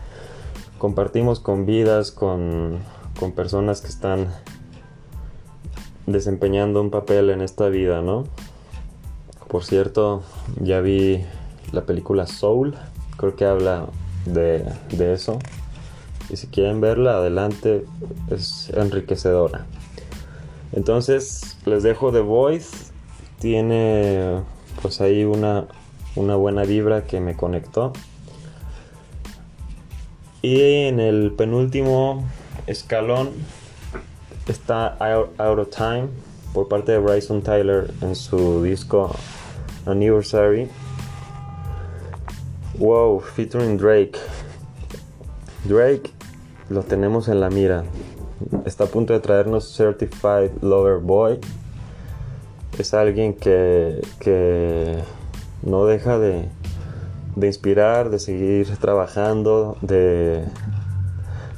compartimos 0.79 1.41
con 1.41 1.67
vidas, 1.67 2.11
con, 2.11 2.79
con 3.19 3.33
personas 3.33 3.81
que 3.81 3.89
están 3.89 4.29
desempeñando 6.07 6.81
un 6.81 6.91
papel 6.91 7.31
en 7.31 7.43
esta 7.43 7.69
vida, 7.69 8.01
¿no? 8.03 8.25
Por 9.49 9.65
cierto, 9.65 10.23
ya 10.61 10.81
vi 10.81 11.25
la 11.73 11.83
película 11.83 12.27
Soul, 12.27 12.75
creo 13.17 13.37
que 13.37 13.45
habla 13.45 13.87
de, 14.27 14.65
de 14.91 15.13
eso. 15.13 15.39
Y 16.29 16.37
si 16.37 16.47
quieren 16.47 16.81
verla, 16.81 17.17
adelante, 17.17 17.85
es 18.31 18.71
enriquecedora. 18.71 19.67
Entonces 20.73 21.57
les 21.67 21.83
dejo 21.83 22.13
The 22.13 22.21
Voice. 22.21 22.93
Tiene 23.41 24.43
pues 24.83 25.01
ahí 25.01 25.25
una, 25.25 25.67
una 26.15 26.37
buena 26.37 26.63
vibra 26.65 27.05
que 27.05 27.21
me 27.21 27.37
conectó. 27.37 27.93
Y 30.43 30.87
en 30.87 31.01
el 31.01 31.33
penúltimo 31.33 32.27
escalón 32.67 33.31
está 34.47 34.97
Out, 34.99 35.59
of 35.59 35.69
Time 35.71 36.09
por 36.55 36.69
parte 36.69 36.93
de 36.93 36.99
Bryson 36.99 37.43
Tyler 37.43 37.93
en 38.01 38.15
su 38.15 38.63
disco 38.63 39.15
Anniversary. 39.87 40.69
Wow, 42.81 43.21
featuring 43.21 43.79
Drake. 43.79 44.19
Drake 45.65 46.11
lo 46.69 46.83
tenemos 46.83 47.29
en 47.29 47.39
la 47.39 47.51
mira 47.51 47.85
está 48.65 48.85
a 48.85 48.87
punto 48.87 49.13
de 49.13 49.21
traernos 49.21 49.75
Certified 49.77 50.51
Lover 50.63 50.99
Boy. 50.99 51.39
Es 52.79 52.95
alguien 52.95 53.35
que, 53.35 54.01
no 55.63 55.85
deja 55.85 56.19
de, 56.19 56.49
inspirar, 57.43 58.11
de 58.11 58.19
seguir 58.19 58.75
trabajando, 58.79 59.77
de, 59.83 60.45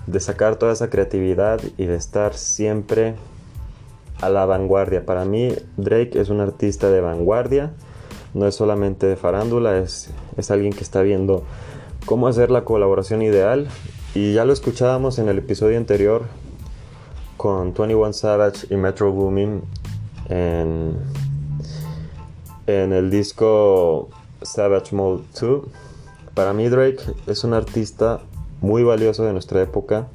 de 0.06 0.20
sacar 0.20 0.56
toda 0.56 0.72
esa 0.72 0.90
creatividad 0.90 1.60
y 1.76 1.86
de 1.86 1.94
estar 1.96 2.34
siempre 2.34 3.14
a 4.20 4.28
la 4.28 4.46
vanguardia. 4.46 5.06
Para 5.06 5.24
mí 5.24 5.54
Drake 5.76 6.20
es 6.20 6.28
un 6.28 6.40
artista 6.40 6.90
de 6.90 7.00
vanguardia, 7.00 7.72
no 8.34 8.46
es 8.46 8.54
solamente 8.54 9.06
de 9.06 9.16
farándula, 9.16 9.78
es, 9.78 10.10
es 10.36 10.50
alguien 10.50 10.72
que 10.72 10.82
está 10.82 11.02
viendo 11.02 11.44
cómo 12.06 12.28
hacer 12.28 12.50
la 12.50 12.64
colaboración 12.64 13.22
ideal. 13.22 13.68
Y 14.14 14.34
ya 14.34 14.44
lo 14.44 14.52
escuchábamos 14.52 15.18
en 15.18 15.28
el 15.28 15.38
episodio 15.38 15.78
anterior 15.78 16.22
con 17.36 17.72
21 17.72 18.12
Savage 18.12 18.66
y 18.70 18.76
Metro 18.76 19.10
Booming 19.10 19.62
en, 20.28 20.96
en 22.66 22.92
el 22.92 23.10
disco 23.10 24.10
Savage 24.42 24.94
Mode 24.94 25.24
2. 25.40 25.62
Para 26.34 26.52
mí 26.52 26.68
Drake 26.68 27.02
es 27.26 27.44
un 27.44 27.54
artista 27.54 28.20
muy 28.60 28.82
valioso 28.82 29.24
de 29.24 29.32
nuestra 29.32 29.60
época. 29.62 30.08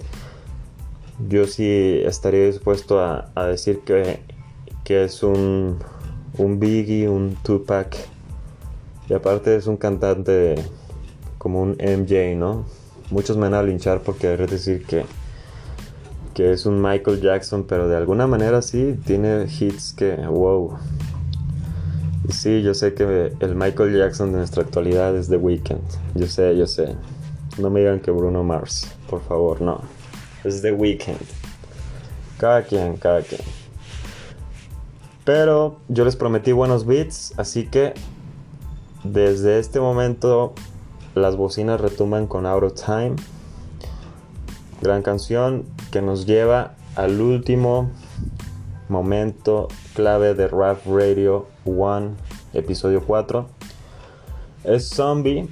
Yo 1.27 1.45
sí 1.47 2.01
estaría 2.05 2.45
dispuesto 2.45 2.99
a, 2.99 3.45
decir 3.47 3.79
que, 3.79 4.19
que, 4.83 5.03
es 5.03 5.23
un, 5.23 5.79
un 6.37 6.59
Biggie, 6.59 7.07
un 7.07 7.35
Tupac. 7.43 7.95
Y 9.09 9.13
aparte 9.13 9.55
es 9.55 9.67
un 9.67 9.77
cantante 9.77 10.55
como 11.37 11.61
un 11.61 11.71
MJ, 11.71 12.35
¿no? 12.35 12.65
Muchos 13.09 13.37
me 13.37 13.43
van 13.43 13.53
a 13.53 13.63
linchar 13.63 14.01
por 14.01 14.17
querer 14.17 14.49
decir 14.49 14.85
que, 14.85 15.05
que 16.33 16.51
es 16.51 16.65
un 16.65 16.81
Michael 16.81 17.21
Jackson, 17.21 17.65
pero 17.67 17.87
de 17.87 17.95
alguna 17.95 18.27
manera 18.27 18.61
sí 18.61 18.99
tiene 19.05 19.45
hits 19.45 19.93
que, 19.93 20.15
wow. 20.15 20.77
Sí, 22.29 22.61
yo 22.61 22.73
sé 22.73 22.93
que 22.93 23.31
el 23.39 23.55
Michael 23.55 23.97
Jackson 23.97 24.33
de 24.33 24.39
nuestra 24.39 24.63
actualidad 24.63 25.15
es 25.15 25.29
The 25.29 25.37
Weeknd. 25.37 25.79
Yo 26.15 26.27
sé, 26.27 26.57
yo 26.57 26.67
sé. 26.67 26.95
No 27.57 27.69
me 27.69 27.79
digan 27.79 28.01
que 28.01 28.11
Bruno 28.11 28.43
Mars, 28.43 28.91
por 29.09 29.21
favor, 29.21 29.61
no. 29.61 29.81
Es 30.43 30.61
The 30.61 30.73
Weeknd. 30.73 31.15
Cada 32.37 32.63
quien, 32.63 32.97
cada 32.97 33.21
quien. 33.21 33.41
Pero 35.27 35.81
yo 35.89 36.05
les 36.05 36.15
prometí 36.15 36.53
buenos 36.53 36.85
beats, 36.85 37.33
así 37.35 37.67
que 37.67 37.93
desde 39.03 39.59
este 39.59 39.81
momento 39.81 40.53
las 41.15 41.35
bocinas 41.35 41.81
retumban 41.81 42.27
con 42.27 42.45
Out 42.45 42.63
of 42.63 42.73
Time. 42.75 43.17
Gran 44.81 45.01
canción 45.01 45.65
que 45.91 46.01
nos 46.01 46.27
lleva 46.27 46.75
al 46.95 47.19
último 47.19 47.91
momento 48.87 49.67
clave 49.95 50.33
de 50.33 50.47
Rap 50.47 50.77
Radio 50.85 51.47
One, 51.65 52.11
episodio 52.53 53.03
4. 53.03 53.49
Es 54.63 54.87
Zombie 54.87 55.49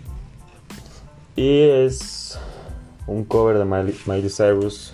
y 1.35 1.63
es 1.63 2.39
un 3.07 3.25
cover 3.25 3.57
de 3.57 3.65
Miley, 3.65 4.29
Cyrus 4.29 4.93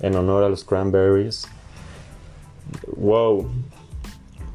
en 0.00 0.16
honor 0.16 0.44
a 0.44 0.50
los 0.50 0.64
Cranberries. 0.64 1.48
Wow, 2.94 3.48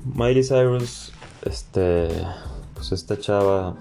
Miley 0.06 0.44
Cyrus, 0.44 1.14
este, 1.44 2.10
pues 2.74 2.92
esta 2.92 3.20
chava 3.20 3.76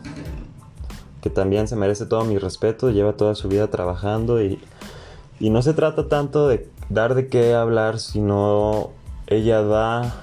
que 1.22 1.30
también 1.30 1.68
se 1.68 1.76
merece 1.76 2.06
todo 2.06 2.24
mi 2.24 2.38
respeto, 2.38 2.90
lleva 2.90 3.14
toda 3.14 3.34
su 3.34 3.48
vida 3.48 3.68
trabajando 3.68 4.42
y, 4.42 4.60
y 5.38 5.50
no 5.50 5.62
se 5.62 5.74
trata 5.74 6.08
tanto 6.08 6.48
de 6.48 6.68
dar 6.88 7.14
de 7.14 7.28
qué 7.28 7.54
hablar, 7.54 7.98
sino 7.98 8.90
ella 9.26 9.62
da 9.62 10.14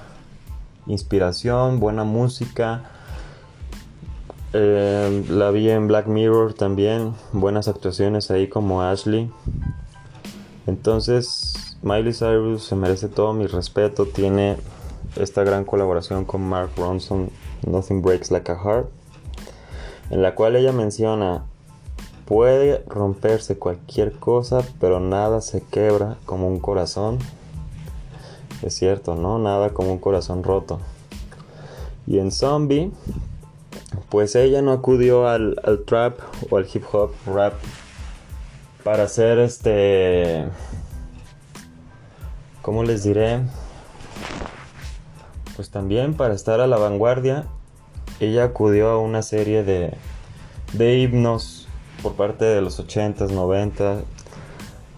inspiración, 0.86 1.80
buena 1.80 2.04
música. 2.04 2.90
Eh, 4.52 5.24
la 5.28 5.50
vi 5.50 5.68
en 5.70 5.88
Black 5.88 6.06
Mirror 6.06 6.54
también, 6.54 7.14
buenas 7.32 7.68
actuaciones 7.68 8.30
ahí 8.30 8.48
como 8.48 8.82
Ashley. 8.82 9.30
Entonces, 10.66 11.76
Miley 11.82 12.12
Cyrus 12.12 12.64
se 12.64 12.76
merece 12.76 13.08
todo 13.08 13.32
mi 13.32 13.46
respeto, 13.46 14.06
tiene 14.06 14.56
esta 15.18 15.44
gran 15.44 15.64
colaboración 15.64 16.24
con 16.24 16.42
Mark 16.42 16.70
Ronson, 16.76 17.30
Nothing 17.66 18.02
Breaks 18.02 18.30
Like 18.30 18.52
a 18.52 18.56
Heart 18.56 18.88
en 20.10 20.22
la 20.22 20.34
cual 20.34 20.56
ella 20.56 20.72
menciona, 20.72 21.44
puede 22.24 22.82
romperse 22.86 23.58
cualquier 23.58 24.12
cosa, 24.12 24.62
pero 24.80 25.00
nada 25.00 25.40
se 25.40 25.62
quebra 25.62 26.16
como 26.24 26.48
un 26.48 26.60
corazón. 26.60 27.18
Es 28.62 28.74
cierto, 28.74 29.14
¿no? 29.14 29.38
Nada 29.38 29.70
como 29.70 29.92
un 29.92 29.98
corazón 29.98 30.42
roto. 30.42 30.80
Y 32.06 32.18
en 32.18 32.32
Zombie, 32.32 32.90
pues 34.08 34.34
ella 34.34 34.62
no 34.62 34.72
acudió 34.72 35.28
al, 35.28 35.60
al 35.62 35.84
trap 35.84 36.18
o 36.50 36.56
al 36.56 36.66
hip 36.72 36.84
hop 36.92 37.12
rap 37.26 37.54
para 38.82 39.04
hacer 39.04 39.38
este... 39.38 40.46
¿Cómo 42.62 42.82
les 42.82 43.04
diré? 43.04 43.40
Pues 45.58 45.70
también 45.70 46.14
para 46.14 46.34
estar 46.34 46.60
a 46.60 46.68
la 46.68 46.76
vanguardia 46.76 47.46
ella 48.20 48.44
acudió 48.44 48.90
a 48.90 49.00
una 49.00 49.22
serie 49.22 49.64
de, 49.64 49.92
de 50.72 50.98
himnos 51.00 51.66
por 52.00 52.12
parte 52.12 52.44
de 52.44 52.60
los 52.60 52.78
80s, 52.78 53.32
90 53.32 54.02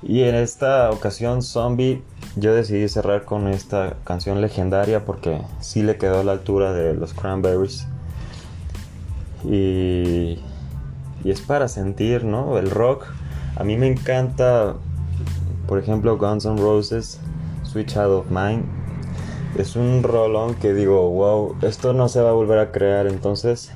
y 0.02 0.24
en 0.24 0.34
esta 0.34 0.90
ocasión 0.90 1.40
Zombie 1.40 2.02
yo 2.36 2.54
decidí 2.54 2.90
cerrar 2.90 3.24
con 3.24 3.48
esta 3.48 3.96
canción 4.04 4.42
legendaria 4.42 5.06
porque 5.06 5.40
sí 5.60 5.82
le 5.82 5.96
quedó 5.96 6.20
a 6.20 6.24
la 6.24 6.32
altura 6.32 6.74
de 6.74 6.92
los 6.92 7.14
Cranberries 7.14 7.86
y, 9.44 10.40
y 11.24 11.30
es 11.30 11.40
para 11.40 11.68
sentir, 11.68 12.24
¿no? 12.24 12.58
El 12.58 12.70
rock. 12.70 13.06
A 13.56 13.64
mí 13.64 13.78
me 13.78 13.86
encanta, 13.86 14.74
por 15.66 15.78
ejemplo, 15.78 16.18
Guns 16.18 16.44
N' 16.44 16.60
Roses, 16.60 17.18
Sweet 17.62 17.86
Child 17.86 18.10
of 18.10 18.26
Mine 18.30 18.79
es 19.56 19.76
un 19.76 20.02
rolón 20.02 20.54
que 20.54 20.72
digo, 20.74 21.10
wow, 21.10 21.56
esto 21.62 21.92
no 21.92 22.08
se 22.08 22.20
va 22.20 22.30
a 22.30 22.32
volver 22.32 22.58
a 22.58 22.72
crear. 22.72 23.06
Entonces, 23.06 23.72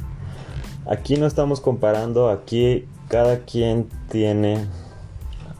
aquí 0.86 1.16
no 1.16 1.26
estamos 1.26 1.60
comparando, 1.60 2.28
aquí 2.28 2.86
cada 3.08 3.40
quien 3.40 3.88
tiene, 4.08 4.66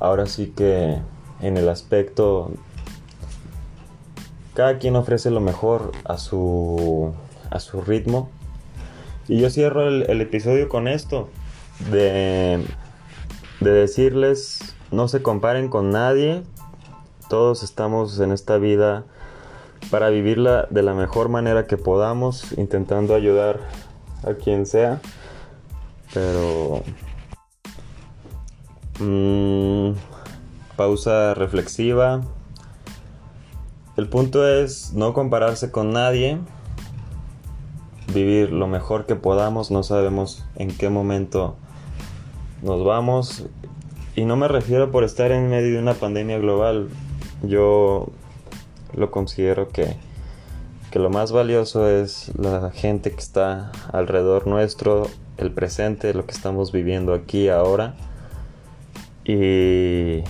ahora 0.01 0.27
sí 0.27 0.53
que 0.57 0.99
en 1.41 1.57
el 1.57 1.69
aspecto, 1.69 2.53
cada 4.55 4.79
quien 4.79 4.97
ofrece 4.97 5.31
lo 5.31 5.41
mejor 5.41 5.93
a 6.05 6.17
su, 6.19 7.13
a 7.51 7.61
su 7.61 7.81
ritmo. 7.81 8.31
Y 9.27 9.41
yo 9.41 9.51
cierro 9.51 9.89
el, 9.89 10.09
el 10.09 10.21
episodio 10.21 10.69
con 10.69 10.87
esto, 10.87 11.29
de, 11.91 12.65
de 13.61 13.71
decirles, 13.71 14.75
no 14.91 15.09
se 15.09 15.23
comparen 15.23 15.69
con 15.69 15.91
nadie, 15.91 16.43
todos 17.29 17.63
estamos 17.63 18.21
en 18.21 18.33
esta 18.33 18.59
vida 18.59 19.05
para 19.91 20.11
vivirla 20.11 20.67
de 20.71 20.83
la 20.83 20.95
mejor 20.95 21.29
manera 21.29 21.67
que 21.67 21.77
podamos, 21.77 22.53
intentando 22.59 23.15
ayudar 23.15 23.61
a 24.25 24.35
quien 24.35 24.67
sea. 24.67 25.01
Pero... 26.13 26.83
Mm, 29.01 29.93
pausa 30.77 31.35
reflexiva. 31.35 32.23
El 33.97 34.09
punto 34.09 34.47
es 34.49 34.93
no 34.93 35.15
compararse 35.15 35.71
con 35.71 35.93
nadie, 35.93 36.39
vivir 38.13 38.53
lo 38.53 38.67
mejor 38.67 39.07
que 39.07 39.15
podamos, 39.15 39.71
no 39.71 39.83
sabemos 39.83 40.45
en 40.57 40.77
qué 40.77 40.89
momento 40.91 41.57
nos 42.63 42.85
vamos. 42.85 43.47
Y 44.17 44.25
no 44.25 44.37
me 44.37 44.49
refiero 44.49 44.91
por 44.91 45.05
estar 45.05 45.33
en 45.33 45.49
medio 45.49 45.75
de 45.75 45.79
una 45.79 45.95
pandemia 45.95 46.39
global. 46.39 46.89
Yo 47.43 48.09
lo 48.97 49.11
considero 49.11 49.69
que, 49.69 49.97
que 50.91 50.99
lo 50.99 51.11
más 51.11 51.33
valioso 51.33 51.89
es 51.89 52.33
la 52.37 52.71
gente 52.71 53.11
que 53.11 53.21
está 53.21 53.73
alrededor 53.93 54.47
nuestro, 54.47 55.09
el 55.37 55.53
presente, 55.53 56.15
lo 56.15 56.27
que 56.27 56.33
estamos 56.33 56.73
viviendo 56.73 57.15
aquí 57.15 57.49
ahora. 57.49 57.95
Y, 59.25 60.23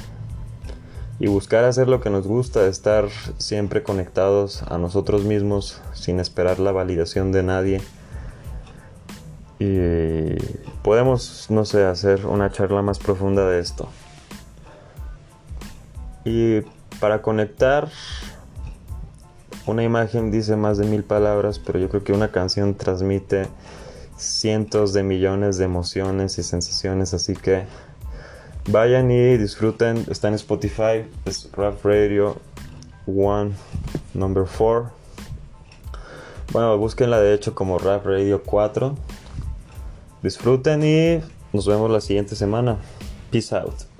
y 1.18 1.26
buscar 1.26 1.64
hacer 1.64 1.88
lo 1.88 2.00
que 2.00 2.10
nos 2.10 2.26
gusta, 2.26 2.66
estar 2.66 3.08
siempre 3.38 3.82
conectados 3.82 4.62
a 4.64 4.78
nosotros 4.78 5.24
mismos 5.24 5.80
sin 5.92 6.20
esperar 6.20 6.58
la 6.58 6.72
validación 6.72 7.32
de 7.32 7.42
nadie. 7.42 7.80
Y 9.58 10.34
podemos, 10.82 11.46
no 11.50 11.64
sé, 11.64 11.84
hacer 11.84 12.26
una 12.26 12.50
charla 12.50 12.82
más 12.82 12.98
profunda 12.98 13.48
de 13.48 13.60
esto. 13.60 13.88
Y 16.24 16.62
para 17.00 17.22
conectar 17.22 17.88
una 19.66 19.82
imagen 19.82 20.30
dice 20.30 20.56
más 20.56 20.78
de 20.78 20.86
mil 20.86 21.04
palabras, 21.04 21.58
pero 21.58 21.78
yo 21.78 21.88
creo 21.88 22.04
que 22.04 22.12
una 22.12 22.30
canción 22.30 22.74
transmite 22.74 23.46
cientos 24.16 24.92
de 24.92 25.02
millones 25.02 25.58
de 25.58 25.64
emociones 25.64 26.38
y 26.38 26.42
sensaciones, 26.42 27.14
así 27.14 27.34
que 27.34 27.64
vayan 28.68 29.10
y 29.10 29.36
disfruten. 29.36 30.04
Está 30.10 30.28
en 30.28 30.34
Spotify, 30.34 31.06
es 31.24 31.50
Rap 31.52 31.84
Radio 31.84 32.36
One 33.06 33.52
Number 34.12 34.44
4. 34.44 34.90
Bueno, 36.52 36.76
búsquenla 36.78 37.20
de 37.20 37.34
hecho 37.34 37.54
como 37.54 37.78
Rap 37.78 38.06
Radio 38.06 38.42
4. 38.42 38.94
Disfruten 40.22 40.82
y 40.84 41.20
nos 41.52 41.66
vemos 41.66 41.90
la 41.90 42.00
siguiente 42.00 42.36
semana. 42.36 42.76
Peace 43.30 43.54
out. 43.54 43.93